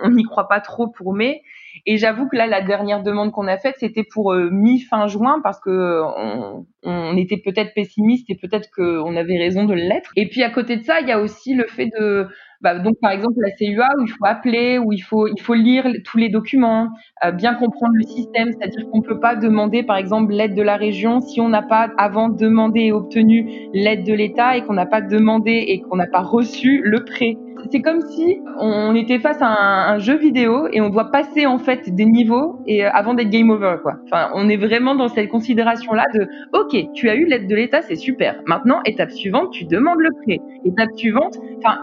n'y 0.09 0.23
croit 0.23 0.47
pas 0.47 0.61
trop 0.61 0.87
pour 0.87 1.13
mai. 1.13 1.41
Et 1.85 1.97
j'avoue 1.97 2.27
que 2.27 2.37
là, 2.37 2.47
la 2.47 2.61
dernière 2.61 3.03
demande 3.03 3.31
qu'on 3.31 3.47
a 3.47 3.57
faite, 3.57 3.75
c'était 3.79 4.03
pour 4.03 4.33
euh, 4.33 4.49
mi-fin 4.49 5.07
juin 5.07 5.41
parce 5.43 5.59
que 5.59 6.01
on, 6.17 6.65
on 6.83 7.17
était 7.17 7.37
peut-être 7.37 7.73
pessimiste 7.73 8.29
et 8.29 8.35
peut-être 8.35 8.69
qu'on 8.73 9.15
avait 9.15 9.37
raison 9.37 9.65
de 9.65 9.73
l'être. 9.73 10.11
Et 10.15 10.27
puis 10.29 10.43
à 10.43 10.49
côté 10.49 10.77
de 10.77 10.83
ça, 10.83 11.01
il 11.01 11.07
y 11.07 11.11
a 11.11 11.19
aussi 11.19 11.53
le 11.53 11.65
fait 11.67 11.87
de 11.99 12.27
bah, 12.61 12.77
donc 12.77 12.95
par 13.01 13.11
exemple 13.11 13.35
la 13.37 13.51
CUA 13.51 13.87
où 13.97 14.03
il 14.03 14.09
faut 14.09 14.25
appeler, 14.25 14.79
où 14.79 14.91
il 14.91 14.99
faut 14.99 15.27
il 15.27 15.41
faut 15.41 15.53
lire 15.53 15.85
tous 16.03 16.17
les 16.17 16.29
documents, 16.29 16.89
euh, 17.23 17.31
bien 17.31 17.53
comprendre 17.53 17.93
le 17.93 18.03
système, 18.03 18.51
c'est-à-dire 18.51 18.89
qu'on 18.91 19.01
peut 19.01 19.19
pas 19.19 19.35
demander 19.35 19.83
par 19.83 19.95
exemple 19.95 20.33
l'aide 20.33 20.55
de 20.55 20.61
la 20.61 20.75
région 20.75 21.21
si 21.21 21.39
on 21.39 21.49
n'a 21.49 21.61
pas 21.61 21.89
avant 21.97 22.29
demandé 22.29 22.81
et 22.81 22.91
obtenu 22.91 23.49
l'aide 23.73 24.03
de 24.05 24.13
l'État 24.13 24.57
et 24.57 24.63
qu'on 24.63 24.73
n'a 24.73 24.85
pas 24.85 25.01
demandé 25.01 25.51
et 25.51 25.79
qu'on 25.81 25.95
n'a 25.95 26.07
pas 26.07 26.21
reçu 26.21 26.81
le 26.83 27.05
prêt. 27.05 27.37
C'est 27.71 27.81
comme 27.81 28.01
si 28.01 28.41
on 28.57 28.95
était 28.95 29.19
face 29.19 29.41
à 29.41 29.91
un, 29.91 29.99
jeu 29.99 30.17
vidéo 30.17 30.67
et 30.71 30.79
on 30.79 30.89
doit 30.89 31.11
passer 31.11 31.45
en 31.45 31.57
fait 31.57 31.93
des 31.93 32.05
niveaux 32.05 32.61
et 32.65 32.85
euh, 32.85 32.89
avant 32.91 33.13
d'être 33.13 33.29
game 33.29 33.49
over 33.49 33.77
quoi. 33.81 33.95
Enfin, 34.05 34.29
on 34.33 34.47
est 34.49 34.57
vraiment 34.57 34.95
dans 34.95 35.09
cette 35.09 35.29
considération 35.29 35.93
là 35.93 36.05
de 36.13 36.27
OK, 36.53 36.93
tu 36.93 37.09
as 37.09 37.15
eu 37.15 37.25
l'aide 37.25 37.47
de 37.47 37.55
l'État, 37.55 37.81
c'est 37.81 37.95
super. 37.95 38.41
Maintenant, 38.45 38.79
étape 38.85 39.11
suivante, 39.11 39.51
tu 39.51 39.65
demandes 39.65 39.99
le 39.99 40.09
prêt. 40.23 40.39
Étape 40.65 40.89
suivante, 40.95 41.37
enfin 41.57 41.77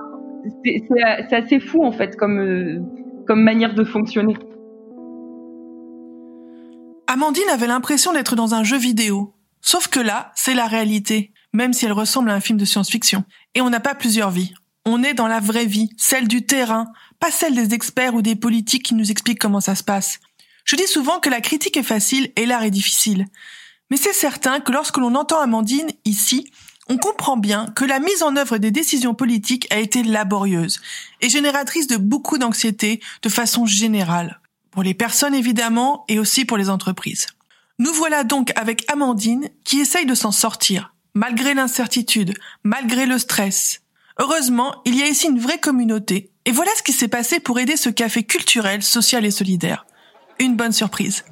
c'est 0.65 1.37
assez 1.37 1.61
fou 1.61 1.85
en 1.85 1.93
fait 1.93 2.17
comme, 2.17 2.39
euh, 2.39 2.81
comme 3.27 3.43
manière 3.43 3.75
de 3.75 3.85
fonctionner. 3.85 4.35
Amandine 7.07 7.49
avait 7.51 7.67
l'impression 7.67 8.13
d'être 8.13 8.37
dans 8.37 8.55
un 8.55 8.65
jeu 8.65 8.77
vidéo. 8.77 9.33
Sauf 9.61 9.89
que 9.89 10.01
là, 10.01 10.33
c'est 10.35 10.55
la 10.55 10.67
réalité, 10.67 11.33
même 11.53 11.73
si 11.73 11.87
elle 11.87 11.93
ressemble 11.93 12.31
à 12.31 12.35
un 12.35 12.41
film 12.41 12.59
de 12.59 12.65
science-fiction. 12.65 13.25
Et 13.55 13.61
on 13.61 13.71
n'a 13.71 13.81
pas 13.81 13.95
plusieurs 13.95 14.31
vies. 14.31 14.53
On 14.85 15.03
est 15.03 15.15
dans 15.15 15.27
la 15.27 15.41
vraie 15.41 15.67
vie, 15.67 15.91
celle 15.97 16.29
du 16.29 16.47
terrain, 16.47 16.87
pas 17.19 17.31
celle 17.31 17.55
des 17.55 17.75
experts 17.75 18.15
ou 18.15 18.23
des 18.23 18.37
politiques 18.37 18.85
qui 18.85 18.95
nous 18.95 19.11
expliquent 19.11 19.41
comment 19.41 19.61
ça 19.61 19.75
se 19.75 19.83
passe. 19.83 20.21
Je 20.65 20.77
dis 20.77 20.87
souvent 20.87 21.21
que 21.21 21.31
la 21.31 21.41
critique 21.41 21.77
est 21.77 21.83
facile 21.83 22.31
et 22.37 22.47
l'art 22.47 22.65
est 22.65 22.71
difficile. 22.71 23.27
Mais 23.91 23.97
c'est 23.97 24.13
certain 24.13 24.61
que 24.61 24.73
lorsque 24.73 24.99
l'on 24.99 25.15
entend 25.15 25.41
Amandine 25.41 25.91
ici, 26.05 26.51
on 26.89 26.99
comprend 26.99 27.37
bien 27.37 27.67
que 27.75 27.85
la 27.85 27.99
mise 27.99 28.23
en 28.23 28.37
œuvre 28.37 28.59
des 28.59 28.71
décisions 28.71 29.15
politiques 29.15 29.67
a 29.73 29.79
été 29.79 30.03
laborieuse 30.03 30.81
et 31.21 31.29
génératrice 31.29 31.87
de 31.87 31.97
beaucoup 31.97 32.39
d'anxiété 32.39 33.01
de 33.23 33.29
façon 33.29 33.67
générale, 33.67 34.41
pour 34.71 34.83
les 34.83 34.95
personnes 34.95 35.35
évidemment 35.35 36.05
et 36.09 36.19
aussi 36.19 36.45
pour 36.45 36.57
les 36.57 36.71
entreprises. 36.71 37.27
Nous 37.79 37.93
voilà 37.93 38.25
donc 38.25 38.53
avec 38.57 38.91
Amandine 38.91 39.51
qui 39.65 39.81
essaye 39.81 40.07
de 40.07 40.15
s'en 40.15 40.33
sortir, 40.33 40.95
malgré 41.15 41.55
l'incertitude, 41.55 42.35
malgré 42.63 43.07
le 43.07 43.19
stress. 43.19 43.83
Heureusement, 44.19 44.81
il 44.87 44.97
y 44.97 45.03
a 45.03 45.09
ici 45.09 45.27
une 45.27 45.41
vraie 45.41 45.61
communauté, 45.61 46.31
et 46.47 46.53
voilà 46.53 46.71
ce 46.77 46.83
qui 46.83 46.93
s'est 46.93 47.09
passé 47.09 47.41
pour 47.41 47.59
aider 47.59 47.77
ce 47.77 47.91
café 47.91 48.23
culturel, 48.23 48.83
social 48.83 49.27
et 49.27 49.31
solidaire. 49.31 49.85
Une 50.39 50.57
bonne 50.57 50.73
surprise. 50.73 51.25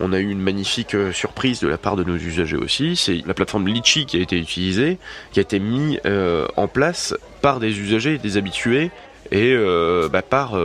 On 0.00 0.12
a 0.12 0.18
eu 0.18 0.30
une 0.30 0.40
magnifique 0.40 0.94
euh, 0.94 1.12
surprise 1.12 1.60
de 1.60 1.68
la 1.68 1.78
part 1.78 1.96
de 1.96 2.04
nos 2.04 2.16
usagers 2.16 2.56
aussi. 2.56 2.94
C'est 2.96 3.22
la 3.26 3.34
plateforme 3.34 3.66
Litchi 3.66 4.06
qui 4.06 4.16
a 4.16 4.20
été 4.20 4.38
utilisée, 4.38 4.98
qui 5.32 5.40
a 5.40 5.42
été 5.42 5.58
mise 5.58 6.00
euh, 6.06 6.46
en 6.56 6.68
place 6.68 7.14
par 7.42 7.58
des 7.58 7.78
usagers, 7.78 8.18
des 8.18 8.36
habitués, 8.36 8.90
et 9.30 9.52
euh, 9.52 10.08
bah, 10.08 10.22
par 10.22 10.56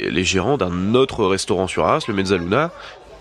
les 0.00 0.24
gérants 0.24 0.56
d'un 0.56 0.94
autre 0.94 1.24
restaurant 1.26 1.66
sur 1.66 1.84
Arras, 1.84 2.04
le 2.08 2.14
Mezzaluna. 2.14 2.70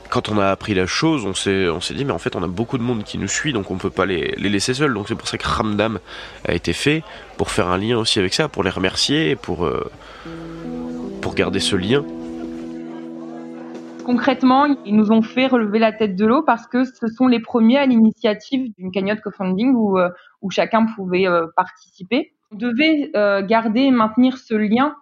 Quand 0.09 0.27
on 0.27 0.37
a 0.39 0.49
appris 0.49 0.73
la 0.73 0.87
chose, 0.87 1.25
on 1.25 1.33
s'est, 1.33 1.93
dit, 1.93 2.03
mais 2.03 2.11
en 2.11 2.19
fait, 2.19 2.35
on 2.35 2.43
a 2.43 2.47
beaucoup 2.47 2.77
de 2.77 2.83
monde 2.83 3.03
qui 3.03 3.17
nous 3.17 3.29
suit, 3.29 3.53
donc 3.53 3.71
on 3.71 3.75
ne 3.75 3.79
peut 3.79 3.89
pas 3.89 4.05
les, 4.05 4.33
les, 4.37 4.49
laisser 4.49 4.73
seuls. 4.73 4.93
Donc 4.93 5.07
c'est 5.07 5.15
pour 5.15 5.27
ça 5.27 5.37
que 5.37 5.47
Ramdam 5.47 5.99
a 6.45 6.53
été 6.53 6.73
fait, 6.73 7.03
pour 7.37 7.49
faire 7.49 7.67
un 7.67 7.77
lien 7.77 7.97
aussi 7.97 8.19
avec 8.19 8.33
ça, 8.33 8.49
pour 8.49 8.63
les 8.63 8.69
remercier, 8.69 9.37
pour, 9.37 9.69
pour 11.21 11.33
garder 11.33 11.61
ce 11.61 11.77
lien. 11.77 12.03
Concrètement, 14.11 14.65
ils 14.85 14.93
nous 14.93 15.13
ont 15.13 15.21
fait 15.21 15.47
relever 15.47 15.79
la 15.79 15.93
tête 15.93 16.17
de 16.17 16.25
l'eau 16.25 16.43
parce 16.43 16.67
que 16.67 16.83
ce 16.83 17.07
sont 17.07 17.27
les 17.27 17.39
premiers 17.39 17.77
à 17.77 17.85
l'initiative 17.85 18.73
d'une 18.77 18.91
cagnotte 18.91 19.21
co-funding 19.21 19.73
où, 19.73 19.97
euh, 19.97 20.09
chacun 20.49 20.85
pouvait 20.85 21.29
euh, 21.29 21.47
participer. 21.55 22.33
On 22.51 22.57
devait 22.57 23.09
euh, 23.15 23.41
garder 23.41 23.83
et 23.83 23.91
maintenir 23.91 24.37
ce 24.37 24.53
lien 24.53 24.95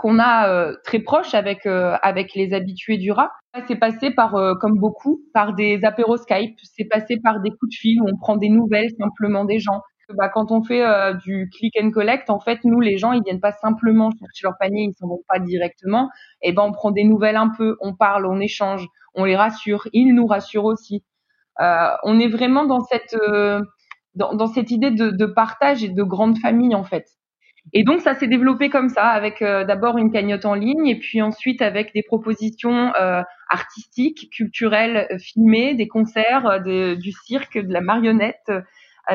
qu'on 0.00 0.20
a 0.20 0.72
très 0.84 1.00
proche 1.00 1.34
avec 1.34 1.66
avec 1.66 2.34
les 2.36 2.54
habitués 2.54 2.96
du 2.96 3.10
rat. 3.10 3.32
C'est 3.66 3.74
passé 3.74 4.12
par, 4.12 4.36
comme 4.60 4.78
beaucoup, 4.78 5.22
par 5.32 5.52
des 5.52 5.80
apéros 5.82 6.16
Skype. 6.16 6.56
C'est 6.62 6.84
passé 6.84 7.18
par 7.20 7.40
des 7.40 7.50
coups 7.50 7.70
de 7.70 7.76
fil 7.76 8.00
où 8.00 8.06
on 8.06 8.16
prend 8.16 8.36
des 8.36 8.50
nouvelles 8.50 8.90
simplement 8.96 9.44
des 9.44 9.58
gens 9.58 9.80
bah, 10.12 10.28
quand 10.28 10.50
on 10.50 10.62
fait 10.62 10.84
euh, 10.84 11.14
du 11.14 11.48
click 11.56 11.74
and 11.80 11.90
collect, 11.90 12.30
en 12.30 12.40
fait, 12.40 12.60
nous, 12.64 12.80
les 12.80 12.98
gens, 12.98 13.12
ils 13.12 13.22
viennent 13.22 13.40
pas 13.40 13.52
simplement 13.52 14.10
chercher 14.10 14.42
leur 14.44 14.54
panier, 14.58 14.82
ils 14.82 14.94
s'en 14.94 15.08
vont 15.08 15.22
pas 15.28 15.38
directement. 15.38 16.10
Et 16.42 16.50
eh 16.50 16.52
ben, 16.52 16.62
on 16.62 16.72
prend 16.72 16.90
des 16.90 17.04
nouvelles 17.04 17.36
un 17.36 17.50
peu, 17.56 17.76
on 17.80 17.94
parle, 17.94 18.26
on 18.26 18.40
échange, 18.40 18.86
on 19.14 19.24
les 19.24 19.36
rassure, 19.36 19.88
ils 19.92 20.14
nous 20.14 20.26
rassurent 20.26 20.64
aussi. 20.64 21.04
Euh, 21.60 21.88
on 22.02 22.18
est 22.18 22.28
vraiment 22.28 22.66
dans 22.66 22.80
cette 22.80 23.14
euh, 23.14 23.62
dans, 24.14 24.34
dans, 24.34 24.46
cette 24.46 24.70
idée 24.70 24.90
de, 24.90 25.10
de, 25.10 25.26
partage 25.26 25.84
et 25.84 25.88
de 25.88 26.02
grande 26.02 26.38
famille 26.38 26.74
en 26.74 26.84
fait. 26.84 27.06
Et 27.72 27.82
donc 27.82 28.00
ça 28.00 28.14
s'est 28.14 28.26
développé 28.26 28.68
comme 28.68 28.88
ça, 28.88 29.06
avec 29.06 29.40
d'abord 29.40 29.96
une 29.96 30.12
cagnotte 30.12 30.44
en 30.44 30.54
ligne 30.54 30.86
et 30.86 30.98
puis 30.98 31.22
ensuite 31.22 31.62
avec 31.62 31.94
des 31.94 32.02
propositions 32.02 32.92
artistiques, 33.48 34.28
culturelles, 34.30 35.08
filmées, 35.18 35.74
des 35.74 35.88
concerts, 35.88 36.60
du 36.62 37.12
cirque, 37.24 37.56
de 37.56 37.72
la 37.72 37.80
marionnette, 37.80 38.52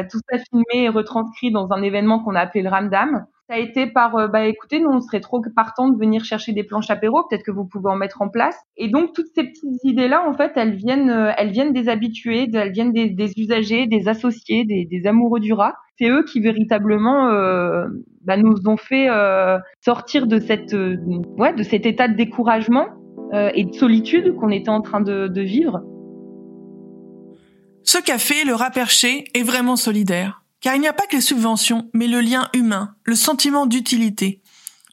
tout 0.10 0.20
ça 0.30 0.38
filmé 0.38 0.86
et 0.86 0.90
retranscrit 0.90 1.52
dans 1.52 1.72
un 1.72 1.82
événement 1.82 2.24
qu'on 2.24 2.36
a 2.36 2.42
appelé 2.42 2.64
le 2.64 2.70
Ramdam. 2.70 3.26
Ça 3.50 3.56
a 3.56 3.58
été 3.58 3.88
par, 3.88 4.16
euh, 4.16 4.28
bah 4.28 4.46
écoutez, 4.46 4.80
nous 4.80 4.92
on 4.92 5.02
serait 5.02 5.22
trop 5.22 5.42
partant 5.56 5.90
de 5.90 5.98
venir 5.98 6.24
chercher 6.24 6.54
des 6.54 6.64
planches 6.64 6.92
apéro, 6.92 7.24
peut-être 7.28 7.44
que 7.44 7.50
vous 7.50 7.66
pouvez 7.66 7.90
en 7.90 7.96
mettre 7.96 8.22
en 8.22 8.30
place. 8.30 8.56
Et 8.78 8.90
donc 8.90 9.14
toutes 9.14 9.30
ces 9.34 9.44
petites 9.44 9.84
idées-là, 9.84 10.24
en 10.30 10.34
fait, 10.34 10.52
elles 10.56 10.76
viennent, 10.76 11.10
euh, 11.10 11.32
elles 11.36 11.50
viennent 11.50 11.74
des 11.74 11.90
habitués, 11.90 12.48
elles 12.54 12.72
viennent 12.72 12.94
des, 12.94 13.34
usagers, 13.38 13.88
des 13.88 14.08
associés, 14.08 14.66
des, 14.66 14.86
des, 14.86 15.08
amoureux 15.08 15.40
du 15.40 15.54
rat. 15.54 15.74
C'est 15.98 16.10
eux 16.10 16.24
qui 16.24 16.42
véritablement 16.42 17.30
euh, 17.30 17.88
bah, 18.24 18.38
nous 18.38 18.68
ont 18.68 18.78
fait 18.78 19.10
euh, 19.10 19.58
sortir 19.82 20.28
de 20.28 20.38
cette, 20.38 20.76
ouais, 21.40 21.54
de 21.54 21.64
cet 21.64 21.88
état 21.88 22.08
de 22.08 22.16
découragement 22.16 22.86
et 23.54 23.64
de 23.64 23.74
solitude 23.74 24.36
qu'on 24.38 24.50
était 24.50 24.70
en 24.70 24.82
train 24.82 25.02
de, 25.02 25.28
de 25.28 25.42
vivre. 25.42 25.82
Ce 27.84 27.98
café, 27.98 28.44
le 28.44 28.56
rat 28.56 28.72
perché, 28.72 29.26
est 29.34 29.44
vraiment 29.44 29.76
solidaire. 29.76 30.44
Car 30.62 30.76
il 30.76 30.82
n'y 30.82 30.88
a 30.88 30.94
pas 30.94 31.08
que 31.08 31.16
les 31.16 31.22
subventions, 31.22 31.90
mais 31.94 32.08
le 32.08 32.22
lien 32.22 32.50
humain, 32.54 32.96
le 33.04 33.16
sentiment 33.16 33.66
d'utilité. 33.66 34.42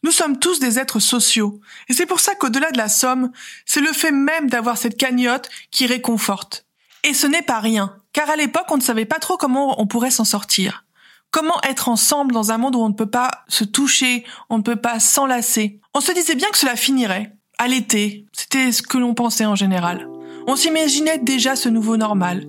Nous 0.02 0.12
sommes 0.12 0.38
tous 0.38 0.60
des 0.60 0.78
êtres 0.78 1.00
sociaux. 1.00 1.60
Et 1.88 1.92
c'est 1.92 2.06
pour 2.06 2.20
ça 2.20 2.34
qu'au-delà 2.34 2.70
de 2.70 2.78
la 2.78 2.88
somme, 2.88 3.32
c'est 3.64 3.80
le 3.80 3.92
fait 3.92 4.12
même 4.12 4.48
d'avoir 4.48 4.78
cette 4.78 4.96
cagnotte 4.96 5.48
qui 5.70 5.86
réconforte. 5.86 6.64
Et 7.02 7.14
ce 7.14 7.26
n'est 7.26 7.42
pas 7.42 7.60
rien, 7.60 7.96
car 8.12 8.30
à 8.30 8.36
l'époque, 8.36 8.66
on 8.70 8.76
ne 8.76 8.82
savait 8.82 9.04
pas 9.04 9.18
trop 9.18 9.36
comment 9.36 9.80
on 9.80 9.86
pourrait 9.86 10.10
s'en 10.10 10.24
sortir. 10.24 10.84
Comment 11.30 11.60
être 11.62 11.88
ensemble 11.88 12.32
dans 12.32 12.52
un 12.52 12.58
monde 12.58 12.76
où 12.76 12.80
on 12.80 12.88
ne 12.88 12.94
peut 12.94 13.10
pas 13.10 13.44
se 13.48 13.64
toucher, 13.64 14.24
on 14.48 14.58
ne 14.58 14.62
peut 14.62 14.76
pas 14.76 15.00
s'enlacer. 15.00 15.80
On 15.92 16.00
se 16.00 16.12
disait 16.12 16.34
bien 16.34 16.48
que 16.50 16.58
cela 16.58 16.76
finirait. 16.76 17.32
À 17.58 17.68
l'été, 17.68 18.26
c'était 18.32 18.70
ce 18.70 18.82
que 18.82 18.98
l'on 18.98 19.14
pensait 19.14 19.46
en 19.46 19.56
général. 19.56 20.08
On 20.46 20.54
s'imaginait 20.54 21.18
déjà 21.18 21.56
ce 21.56 21.68
nouveau 21.68 21.96
normal. 21.96 22.44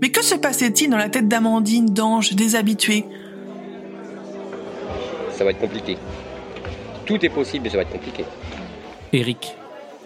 Mais 0.00 0.10
que 0.10 0.24
se 0.24 0.34
passait-il 0.34 0.90
dans 0.90 0.96
la 0.96 1.08
tête 1.08 1.28
d'Amandine, 1.28 1.86
d'Ange, 1.86 2.32
des 2.32 2.56
habitués? 2.56 3.04
Ça 5.32 5.44
va 5.44 5.50
être 5.50 5.60
compliqué. 5.60 5.96
Tout 7.04 7.24
est 7.24 7.28
possible, 7.28 7.64
mais 7.64 7.70
ça 7.70 7.76
va 7.76 7.82
être 7.82 7.92
compliqué. 7.92 8.24
Eric, 9.12 9.54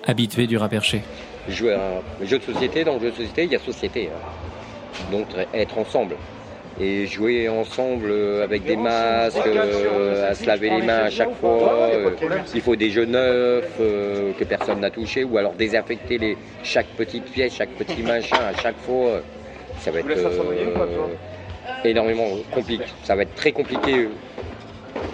habitué 0.04 0.46
du 0.46 0.56
rat 0.56 0.68
perché. 0.68 1.02
Jouer 1.48 1.74
à 1.74 2.02
un 2.20 2.26
jeu 2.26 2.38
de 2.38 2.44
société, 2.44 2.84
dans 2.84 2.94
le 2.94 3.00
jeu 3.00 3.10
de 3.12 3.16
société, 3.16 3.44
il 3.44 3.52
y 3.52 3.56
a 3.56 3.60
société. 3.60 4.08
Hein. 4.08 5.10
Donc 5.12 5.26
être 5.54 5.78
ensemble. 5.78 6.16
Et 6.78 7.06
jouer 7.06 7.48
ensemble 7.48 8.12
avec 8.42 8.64
des 8.64 8.76
masques, 8.76 9.38
euh, 9.46 10.30
à 10.30 10.34
se 10.34 10.46
laver 10.46 10.68
les 10.68 10.82
mains 10.82 11.04
à 11.04 11.10
chaque 11.10 11.34
fois. 11.36 11.90
Euh, 11.90 12.10
il 12.54 12.60
faut 12.60 12.76
des 12.76 12.90
jeux 12.90 13.06
neufs 13.06 13.64
euh, 13.80 14.32
que 14.38 14.44
personne 14.44 14.80
n'a 14.80 14.90
touché, 14.90 15.24
ou 15.24 15.38
alors 15.38 15.54
désinfecter 15.54 16.18
les, 16.18 16.36
chaque 16.62 16.88
petite 16.88 17.24
pièce, 17.24 17.54
chaque 17.54 17.70
petit 17.70 18.02
machin 18.02 18.40
à 18.40 18.52
chaque 18.52 18.76
fois 18.76 19.22
ça 19.78 19.90
va 19.90 20.00
être 20.00 20.08
euh, 20.08 21.08
énormément 21.84 22.28
compliqué. 22.50 22.84
Ça 23.04 23.14
va 23.14 23.22
être 23.22 23.34
très 23.34 23.52
compliqué 23.52 24.08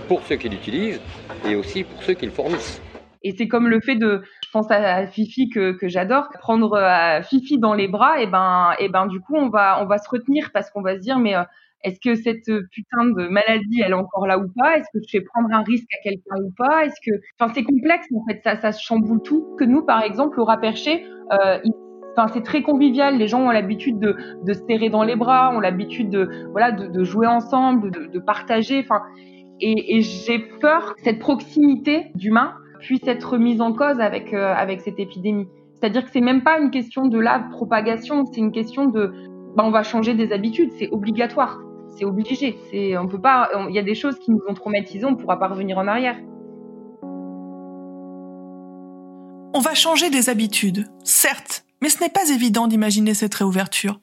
pour 0.09 0.23
ceux 0.27 0.37
qui 0.37 0.49
l'utilisent 0.49 1.01
et 1.47 1.55
aussi 1.57 1.85
pour 1.85 2.03
ceux 2.03 2.15
qui 2.15 2.27
le 2.27 2.33
fournissent. 2.33 2.81
Et 3.23 3.35
c'est 3.37 3.49
comme 3.49 3.69
le 3.69 3.81
fait 3.81 3.97
de, 3.97 4.23
pense 4.53 4.71
à 4.71 5.07
Fifi 5.07 5.49
que, 5.49 5.77
j'adore, 5.83 6.29
prendre 6.39 6.75
euh, 6.75 7.23
Fifi 7.23 7.59
dans 7.59 7.75
les 7.75 7.89
bras, 7.89 8.21
et 8.21 8.27
ben, 8.27 8.73
et 8.79 8.89
ben 8.89 9.07
du 9.07 9.21
coup 9.21 9.35
on 9.37 9.49
va, 9.49 9.83
on 9.83 9.87
va 9.87 9.99
se 9.99 10.09
retenir 10.09 10.51
parce 10.53 10.71
qu'on 10.71 10.83
va 10.83 10.97
se 10.97 11.01
dire 11.01 11.19
mais 11.19 11.35
euh, 11.35 11.43
est-ce 11.85 11.99
que 12.01 12.15
cette 12.15 12.51
putain 12.71 13.05
de 13.05 13.29
maladie 13.29 13.83
elle 13.85 13.93
est 13.93 13.95
encore 13.95 14.27
là 14.27 14.39
ou 14.39 14.47
pas? 14.57 14.77
Est-ce 14.77 14.89
que 14.93 15.01
je 15.05 15.11
fais 15.11 15.21
prendre 15.21 15.49
un 15.53 15.63
risque 15.63 15.89
à 15.99 16.03
quelqu'un 16.03 16.37
ou 16.45 16.53
pas? 16.57 16.85
Est-ce 16.85 17.01
que, 17.05 17.17
enfin 17.39 17.53
c'est 17.55 17.65
complexe 17.65 18.07
en 18.15 18.25
fait, 18.29 18.41
ça, 18.45 18.57
ça 18.57 18.73
chamboule 18.73 19.23
tout. 19.23 19.57
Que 19.59 19.65
nous 19.65 19.85
par 19.85 20.03
exemple 20.03 20.41
au 20.41 20.45
Raperché, 20.45 21.05
euh, 21.33 21.59
Enfin, 22.15 22.31
c'est 22.35 22.43
très 22.43 22.63
convivial. 22.63 23.17
Les 23.17 23.27
gens 23.27 23.41
ont 23.41 23.51
l'habitude 23.51 23.99
de, 23.99 24.15
se 24.47 24.61
serrer 24.69 24.91
dans 24.91 25.03
les 25.03 25.17
bras, 25.17 25.51
ont 25.57 25.61
l'habitude 25.61 26.11
de, 26.11 26.29
voilà, 26.51 26.71
de, 26.71 27.05
jouer 27.05 27.27
ensemble, 27.27 27.91
de, 27.91 28.05
de 28.05 28.19
partager. 28.19 28.81
Enfin, 28.81 29.01
et, 29.61 29.97
et 29.97 30.01
j'ai 30.03 30.39
peur 30.39 30.95
que 30.95 31.01
cette 31.03 31.21
proximité 31.21 32.13
d'humain 32.15 32.55
puisse 32.83 33.07
être 33.07 33.39
mise 33.39 33.61
en 33.61 33.73
cause 33.73 34.01
avec, 34.01 34.35
euh, 34.35 34.53
avec 34.55 34.81
cette 34.83 34.99
épidémie. 34.99 35.47
C'est-à-dire 35.75 36.05
que 36.05 36.11
c'est 36.13 36.21
même 36.21 36.43
pas 36.43 36.59
une 36.59 36.71
question 36.71 37.07
de 37.07 37.19
la 37.19 37.41
propagation, 37.41 38.25
c'est 38.27 38.39
une 38.39 38.53
question 38.53 38.87
de, 38.87 39.13
bah, 39.57 39.65
on 39.65 39.71
va 39.71 39.83
changer 39.83 40.15
des 40.15 40.33
habitudes, 40.33 40.71
c'est 40.79 40.89
obligatoire, 40.91 41.61
c'est 41.97 42.05
obligé. 42.05 42.57
On 43.01 43.09
peut 43.09 43.21
pas, 43.21 43.49
il 43.69 43.75
y 43.75 43.79
a 43.79 43.83
des 43.83 43.95
choses 43.95 44.19
qui 44.19 44.31
nous 44.31 44.41
ont 44.49 44.55
traumatisés, 44.55 45.05
on 45.05 45.17
pourra 45.17 45.39
pas 45.39 45.49
revenir 45.49 45.79
en 45.79 45.89
arrière. 45.89 46.17
On 49.55 49.61
va 49.61 49.75
changer 49.75 50.09
des 50.09 50.31
habitudes, 50.31 50.87
certes, 51.05 51.65
mais 51.83 51.89
ce 51.89 52.03
n'est 52.03 52.11
pas 52.11 52.31
évident 52.31 52.69
d'imaginer 52.69 53.13
cette 53.13 53.35
réouverture. 53.35 54.01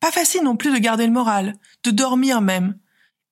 Pas 0.00 0.10
facile 0.10 0.42
non 0.42 0.56
plus 0.56 0.72
de 0.72 0.78
garder 0.78 1.06
le 1.06 1.12
moral, 1.12 1.54
de 1.84 1.90
dormir 1.90 2.40
même. 2.40 2.76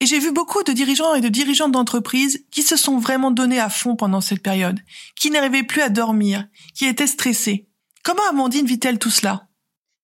Et 0.01 0.07
j'ai 0.07 0.19
vu 0.19 0.33
beaucoup 0.33 0.63
de 0.63 0.73
dirigeants 0.73 1.15
et 1.15 1.21
de 1.21 1.29
dirigeantes 1.29 1.73
d'entreprises 1.73 2.47
qui 2.51 2.63
se 2.63 2.77
sont 2.77 2.99
vraiment 2.99 3.31
donnés 3.31 3.61
à 3.61 3.69
fond 3.69 3.97
pendant 3.97 4.21
cette 4.21 4.43
période, 4.43 4.79
qui 5.15 5.31
n'arrivaient 5.31 5.63
plus 5.63 5.83
à 5.83 5.91
dormir, 5.91 6.47
qui 6.75 6.87
étaient 6.87 7.07
stressés. 7.07 7.69
Comment 8.03 8.23
Amandine 8.31 8.67
vit-elle 8.67 8.99
tout 8.99 9.11
cela? 9.11 9.43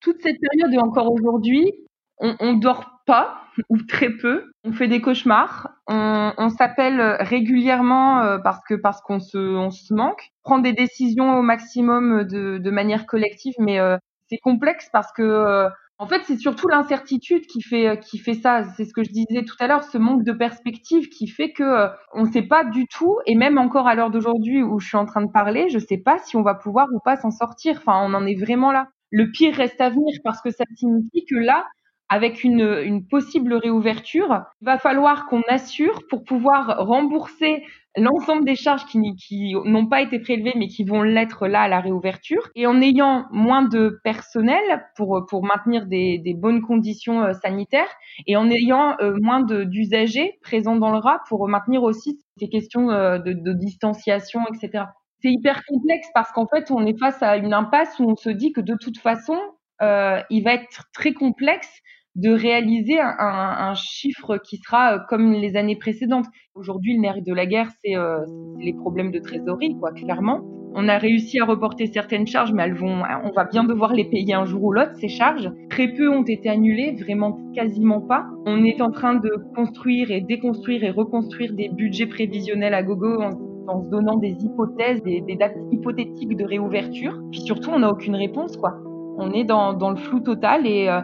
Toute 0.01 0.21
cette 0.23 0.37
période 0.39 0.73
et 0.75 0.79
encore 0.79 1.11
aujourd'hui, 1.11 1.73
on, 2.19 2.37
on 2.41 2.53
dort 2.55 3.03
pas. 3.07 3.43
ou 3.69 3.79
très 3.83 4.11
peu. 4.11 4.51
On 4.65 4.73
fait 4.73 4.89
des 4.89 5.01
cauchemars. 5.01 5.71
On, 5.87 6.33
on 6.37 6.51
s'appelle 6.51 7.01
régulièrement 7.21 8.21
euh, 8.21 8.39
parce 8.39 8.61
que 8.69 8.75
parce 8.75 9.01
qu'on 9.01 9.21
se, 9.21 9.39
on 9.39 9.71
se 9.71 9.93
manque. 9.95 10.31
Prendre 10.43 10.63
des 10.63 10.73
décisions 10.73 11.39
au 11.39 11.43
maximum 11.43 12.25
de, 12.25 12.59
de 12.59 12.71
manière 12.71 13.07
collective, 13.07 13.55
mais 13.59 13.79
euh, 13.79 13.97
c'est 14.29 14.39
complexe 14.39 14.89
parce 14.93 15.13
que 15.13 15.23
euh, 15.23 15.69
en 15.99 16.07
fait, 16.07 16.23
c'est 16.27 16.37
surtout 16.37 16.69
l'incertitude 16.69 17.47
qui 17.47 17.63
fait 17.63 17.99
qui 18.01 18.19
fait 18.19 18.35
ça. 18.35 18.65
C'est 18.77 18.85
ce 18.85 18.93
que 18.93 19.03
je 19.03 19.11
disais 19.11 19.45
tout 19.45 19.57
à 19.61 19.67
l'heure, 19.67 19.83
ce 19.83 19.97
manque 19.97 20.25
de 20.25 20.33
perspective 20.33 21.09
qui 21.09 21.27
fait 21.27 21.53
que 21.53 21.89
on 22.13 22.27
ne 22.27 22.31
sait 22.31 22.43
pas 22.43 22.65
du 22.65 22.87
tout. 22.87 23.17
Et 23.25 23.35
même 23.35 23.57
encore 23.57 23.89
à 23.89 23.95
l'heure 23.95 24.11
d'aujourd'hui 24.11 24.63
où 24.63 24.79
je 24.79 24.89
suis 24.89 24.97
en 24.99 25.07
train 25.07 25.23
de 25.23 25.31
parler, 25.31 25.69
je 25.71 25.79
ne 25.79 25.83
sais 25.83 25.97
pas 25.99 26.19
si 26.19 26.37
on 26.37 26.43
va 26.43 26.55
pouvoir 26.55 26.87
ou 26.93 27.01
pas 27.03 27.17
s'en 27.17 27.31
sortir. 27.31 27.77
Enfin, 27.79 28.01
on 28.05 28.13
en 28.15 28.27
est 28.27 28.39
vraiment 28.39 28.73
là. 28.73 28.89
Le 29.11 29.31
pire 29.31 29.55
reste 29.55 29.81
à 29.81 29.89
venir 29.89 30.15
parce 30.23 30.43
que 30.43 30.51
ça 30.51 30.65
signifie 30.77 31.25
que 31.25 31.37
là, 31.37 31.65
avec 32.09 32.45
une, 32.45 32.81
une, 32.85 33.07
possible 33.07 33.55
réouverture, 33.55 34.45
il 34.61 34.67
va 34.67 34.79
falloir 34.79 35.27
qu'on 35.27 35.43
assure 35.49 36.07
pour 36.09 36.25
pouvoir 36.25 36.87
rembourser 36.87 37.65
l'ensemble 37.97 38.45
des 38.45 38.55
charges 38.55 38.85
qui, 38.87 39.55
n'ont 39.65 39.87
pas 39.87 40.03
été 40.03 40.19
prélevées 40.19 40.53
mais 40.57 40.69
qui 40.69 40.85
vont 40.85 41.03
l'être 41.03 41.47
là 41.47 41.63
à 41.63 41.69
la 41.69 41.81
réouverture. 41.81 42.49
Et 42.55 42.67
en 42.67 42.81
ayant 42.81 43.27
moins 43.31 43.63
de 43.63 43.99
personnel 44.05 44.85
pour, 44.97 45.25
pour 45.29 45.45
maintenir 45.45 45.87
des, 45.87 46.19
des 46.19 46.35
bonnes 46.35 46.63
conditions 46.63 47.23
euh, 47.23 47.33
sanitaires 47.33 47.91
et 48.27 48.37
en 48.37 48.51
ayant 48.51 48.97
euh, 49.01 49.15
moins 49.21 49.43
d'usagers 49.43 50.39
présents 50.43 50.77
dans 50.77 50.91
le 50.91 50.99
rat 50.99 51.21
pour 51.29 51.49
maintenir 51.49 51.83
aussi 51.83 52.21
ces 52.39 52.49
questions 52.49 52.91
euh, 52.91 53.19
de, 53.19 53.33
de 53.33 53.53
distanciation, 53.53 54.41
etc. 54.53 54.85
C'est 55.23 55.33
hyper 55.33 55.63
complexe 55.67 56.09
parce 56.15 56.31
qu'en 56.33 56.47
fait, 56.47 56.71
on 56.71 56.85
est 56.87 56.99
face 56.99 57.23
à 57.23 57.37
une 57.37 57.55
impasse 57.55 57.99
où 57.99 58.11
on 58.11 58.17
se 58.17 58.31
dit 58.31 58.53
que 58.53 58.61
de 58.61 58.77
toute 58.79 58.99
façon, 58.99 59.39
euh, 59.83 60.23
il 60.31 60.43
va 60.43 60.55
être 60.55 60.85
très 60.93 61.13
complexe 61.13 61.81
de 62.17 62.31
réaliser 62.31 62.99
un, 62.99 63.75
chiffre 63.75 64.39
qui 64.39 64.57
sera 64.57 64.95
euh, 64.95 64.99
comme 65.09 65.33
les 65.33 65.57
années 65.57 65.77
précédentes. 65.77 66.25
Aujourd'hui, 66.55 66.95
le 66.95 67.03
nerf 67.03 67.23
de 67.23 67.33
la 67.35 67.45
guerre, 67.45 67.69
c'est 67.85 67.95
euh, 67.95 68.21
les 68.59 68.73
problèmes 68.73 69.11
de 69.11 69.19
trésorerie, 69.19 69.77
quoi, 69.79 69.93
clairement. 69.93 70.41
On 70.75 70.89
a 70.89 70.99
réussi 70.99 71.39
à 71.41 71.45
reporter 71.45 71.87
certaines 71.87 72.27
charges, 72.27 72.53
mais 72.53 72.65
elles 72.65 72.75
vont, 72.75 73.03
on 73.25 73.31
va 73.33 73.45
bien 73.45 73.65
devoir 73.65 73.93
les 73.95 74.05
payer 74.05 74.35
un 74.35 74.45
jour 74.45 74.65
ou 74.65 74.73
l'autre, 74.73 74.93
ces 74.95 75.09
charges. 75.09 75.51
Très 75.71 75.89
peu 75.89 76.09
ont 76.09 76.23
été 76.23 76.49
annulées, 76.49 76.97
vraiment 77.01 77.39
quasiment 77.55 78.01
pas. 78.01 78.27
On 78.47 78.65
est 78.65 78.81
en 78.83 78.91
train 78.91 79.15
de 79.15 79.31
construire 79.55 80.11
et 80.11 80.21
déconstruire 80.21 80.85
et 80.85 80.91
reconstruire 80.91 81.55
des 81.55 81.69
budgets 81.71 82.07
prévisionnels 82.07 82.75
à 82.75 82.83
gogo 82.83 83.23
en, 83.23 83.85
se 83.85 83.89
donnant 83.89 84.17
des 84.17 84.37
hypothèses, 84.45 85.03
des, 85.03 85.23
des, 85.23 85.37
dates 85.37 85.57
hypothétiques 85.73 86.37
de 86.37 86.45
réouverture. 86.45 87.21
Puis 87.31 87.41
surtout, 87.41 87.71
on 87.71 87.79
n'a 87.79 87.91
aucune 87.91 88.15
réponse, 88.15 88.57
quoi. 88.57 88.75
On 89.19 89.33
est 89.33 89.45
dans, 89.45 89.73
dans 89.73 89.91
le 89.91 89.97
flou 89.97 90.21
total 90.21 90.67
et, 90.67 90.89
euh, 90.89 91.01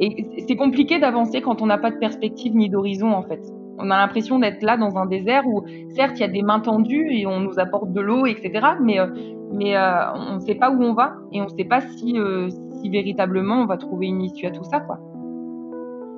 et 0.00 0.44
c'est 0.46 0.56
compliqué 0.56 0.98
d'avancer 0.98 1.40
quand 1.40 1.62
on 1.62 1.66
n'a 1.66 1.78
pas 1.78 1.90
de 1.90 1.98
perspective 1.98 2.54
ni 2.54 2.68
d'horizon 2.68 3.12
en 3.12 3.22
fait. 3.22 3.40
On 3.78 3.90
a 3.90 3.96
l'impression 3.96 4.38
d'être 4.38 4.62
là 4.62 4.76
dans 4.76 4.96
un 4.96 5.06
désert 5.06 5.46
où 5.46 5.64
certes 5.90 6.12
il 6.16 6.20
y 6.20 6.24
a 6.24 6.28
des 6.28 6.42
mains 6.42 6.60
tendues 6.60 7.08
et 7.10 7.26
on 7.26 7.40
nous 7.40 7.58
apporte 7.58 7.92
de 7.92 8.00
l'eau, 8.00 8.26
etc. 8.26 8.52
Mais, 8.80 9.00
euh, 9.00 9.06
euh, 9.06 9.96
on 10.30 10.34
ne 10.34 10.40
sait 10.40 10.54
pas 10.54 10.70
où 10.70 10.82
on 10.82 10.94
va 10.94 11.14
et 11.32 11.40
on 11.40 11.44
ne 11.44 11.48
sait 11.48 11.64
pas 11.64 11.80
si, 11.80 12.18
euh, 12.18 12.48
si 12.80 12.88
véritablement 12.88 13.62
on 13.62 13.66
va 13.66 13.76
trouver 13.76 14.06
une 14.06 14.22
issue 14.22 14.46
à 14.46 14.50
tout 14.50 14.64
ça. 14.64 14.80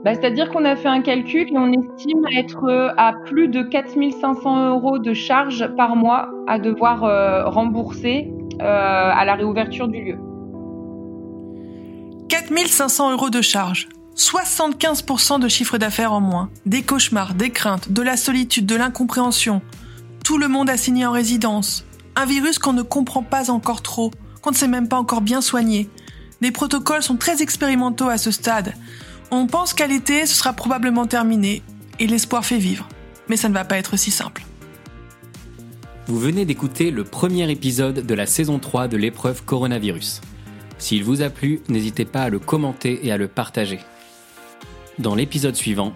Bah, 0.05 0.15
C'est-à-dire 0.15 0.51
qu'on 0.51 0.65
a 0.65 0.77
fait 0.77 0.89
un 0.89 1.01
calcul 1.01 1.53
et 1.53 1.59
on 1.59 1.73
estime 1.73 2.25
être 2.37 2.93
à 2.97 3.13
plus 3.25 3.49
de 3.49 3.63
4500 3.63 4.71
euros 4.71 4.99
de 4.99 5.13
charges 5.15 5.67
par 5.77 5.97
mois 5.97 6.29
à 6.47 6.59
devoir 6.59 7.01
rembourser 7.53 8.33
à 8.61 9.25
la 9.25 9.35
réouverture 9.35 9.89
du 9.89 10.05
lieu. 10.05 10.26
4500 12.29 13.13
euros 13.13 13.31
de 13.31 13.41
charges, 13.41 13.89
75% 14.17 15.39
de 15.39 15.49
chiffre 15.49 15.79
d'affaires 15.79 16.13
en 16.13 16.21
moins, 16.21 16.51
des 16.65 16.83
cauchemars, 16.83 17.35
des 17.35 17.51
craintes, 17.51 17.93
de 17.93 18.03
la 18.03 18.17
solitude, 18.17 18.67
de 18.67 18.75
l'incompréhension. 18.75 19.63
Tout 20.25 20.37
le 20.37 20.49
monde 20.49 20.69
assigné 20.69 21.07
en 21.07 21.13
résidence. 21.13 21.85
Un 22.17 22.27
virus 22.27 22.59
qu'on 22.59 22.73
ne 22.73 22.83
comprend 22.83 23.23
pas 23.23 23.51
encore 23.51 23.81
trop, 23.81 24.11
qu'on 24.43 24.51
ne 24.51 24.57
sait 24.57 24.67
même 24.67 24.89
pas 24.89 24.99
encore 24.99 25.21
bien 25.21 25.41
soigner. 25.41 25.89
Les 26.41 26.51
protocoles 26.51 27.03
sont 27.03 27.17
très 27.17 27.43
expérimentaux 27.43 28.09
à 28.09 28.19
ce 28.19 28.33
stade. 28.33 28.75
On 29.31 29.47
pense 29.47 29.73
qu'à 29.73 29.87
l'été, 29.87 30.27
ce 30.27 30.35
sera 30.35 30.53
probablement 30.53 31.07
terminé, 31.07 31.63
et 32.01 32.09
l'espoir 32.09 32.45
fait 32.45 32.59
vivre. 32.59 32.89
Mais 33.29 33.37
ça 33.37 33.49
ne 33.49 33.55
va 33.55 33.65
pas 33.65 33.79
être 33.79 33.97
si 33.97 34.11
simple. 34.11 34.45
Vous 36.09 36.19
venez 36.19 36.45
d'écouter 36.45 36.91
le 36.91 37.05
premier 37.05 37.49
épisode 37.51 38.05
de 38.05 38.15
la 38.15 38.27
saison 38.27 38.59
3 38.59 38.89
de 38.89 38.97
l'épreuve 38.97 39.45
coronavirus. 39.45 40.21
S'il 40.79 41.05
vous 41.05 41.23
a 41.23 41.31
plu, 41.31 41.61
n'hésitez 41.69 42.05
pas 42.05 42.23
à 42.23 42.29
le 42.29 42.39
commenter 42.39 43.07
et 43.07 43.13
à 43.13 43.17
le 43.17 43.29
partager. 43.29 43.81
Dans 44.99 45.15
l'épisode 45.15 45.55
suivant, 45.55 45.93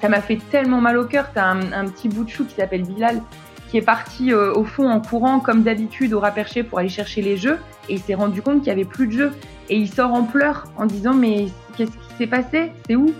ça 0.00 0.08
m'a 0.08 0.20
fait 0.20 0.38
tellement 0.50 0.80
mal 0.80 0.98
au 0.98 1.04
cœur. 1.04 1.30
T'as 1.32 1.46
un, 1.46 1.88
petit 1.88 2.08
bout 2.08 2.24
de 2.24 2.30
chou 2.30 2.44
qui 2.44 2.54
s'appelle 2.54 2.82
Bilal 2.82 3.22
qui 3.70 3.78
est 3.78 3.82
parti 3.82 4.32
euh, 4.32 4.52
au 4.54 4.64
fond 4.64 4.88
en 4.88 5.00
courant 5.00 5.40
comme 5.40 5.62
d'habitude 5.62 6.12
au 6.12 6.20
raperché 6.20 6.62
pour 6.62 6.78
aller 6.78 6.88
chercher 6.88 7.20
les 7.20 7.36
jeux 7.36 7.58
et 7.88 7.94
il 7.94 8.00
s'est 8.00 8.14
rendu 8.14 8.40
compte 8.40 8.58
qu'il 8.58 8.68
y 8.68 8.70
avait 8.70 8.84
plus 8.84 9.08
de 9.08 9.12
jeux 9.12 9.32
et 9.68 9.76
il 9.76 9.92
sort 9.92 10.12
en 10.12 10.22
pleurs 10.22 10.66
en 10.76 10.86
disant 10.86 11.14
mais 11.14 11.46
qu'est-ce 11.76 11.90
qui 11.90 12.14
s'est 12.16 12.26
passé? 12.28 12.70
C'est 12.86 12.94
où? 12.94 13.12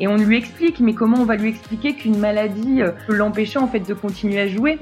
Et 0.00 0.08
on 0.08 0.16
lui 0.16 0.36
explique 0.36 0.80
mais 0.80 0.94
comment 0.94 1.18
on 1.18 1.24
va 1.24 1.36
lui 1.36 1.50
expliquer 1.50 1.94
qu'une 1.94 2.18
maladie 2.18 2.82
euh, 2.82 2.90
peut 3.06 3.14
l'empêcher 3.14 3.58
en 3.60 3.68
fait 3.68 3.80
de 3.80 3.94
continuer 3.94 4.40
à 4.40 4.48
jouer? 4.48 4.78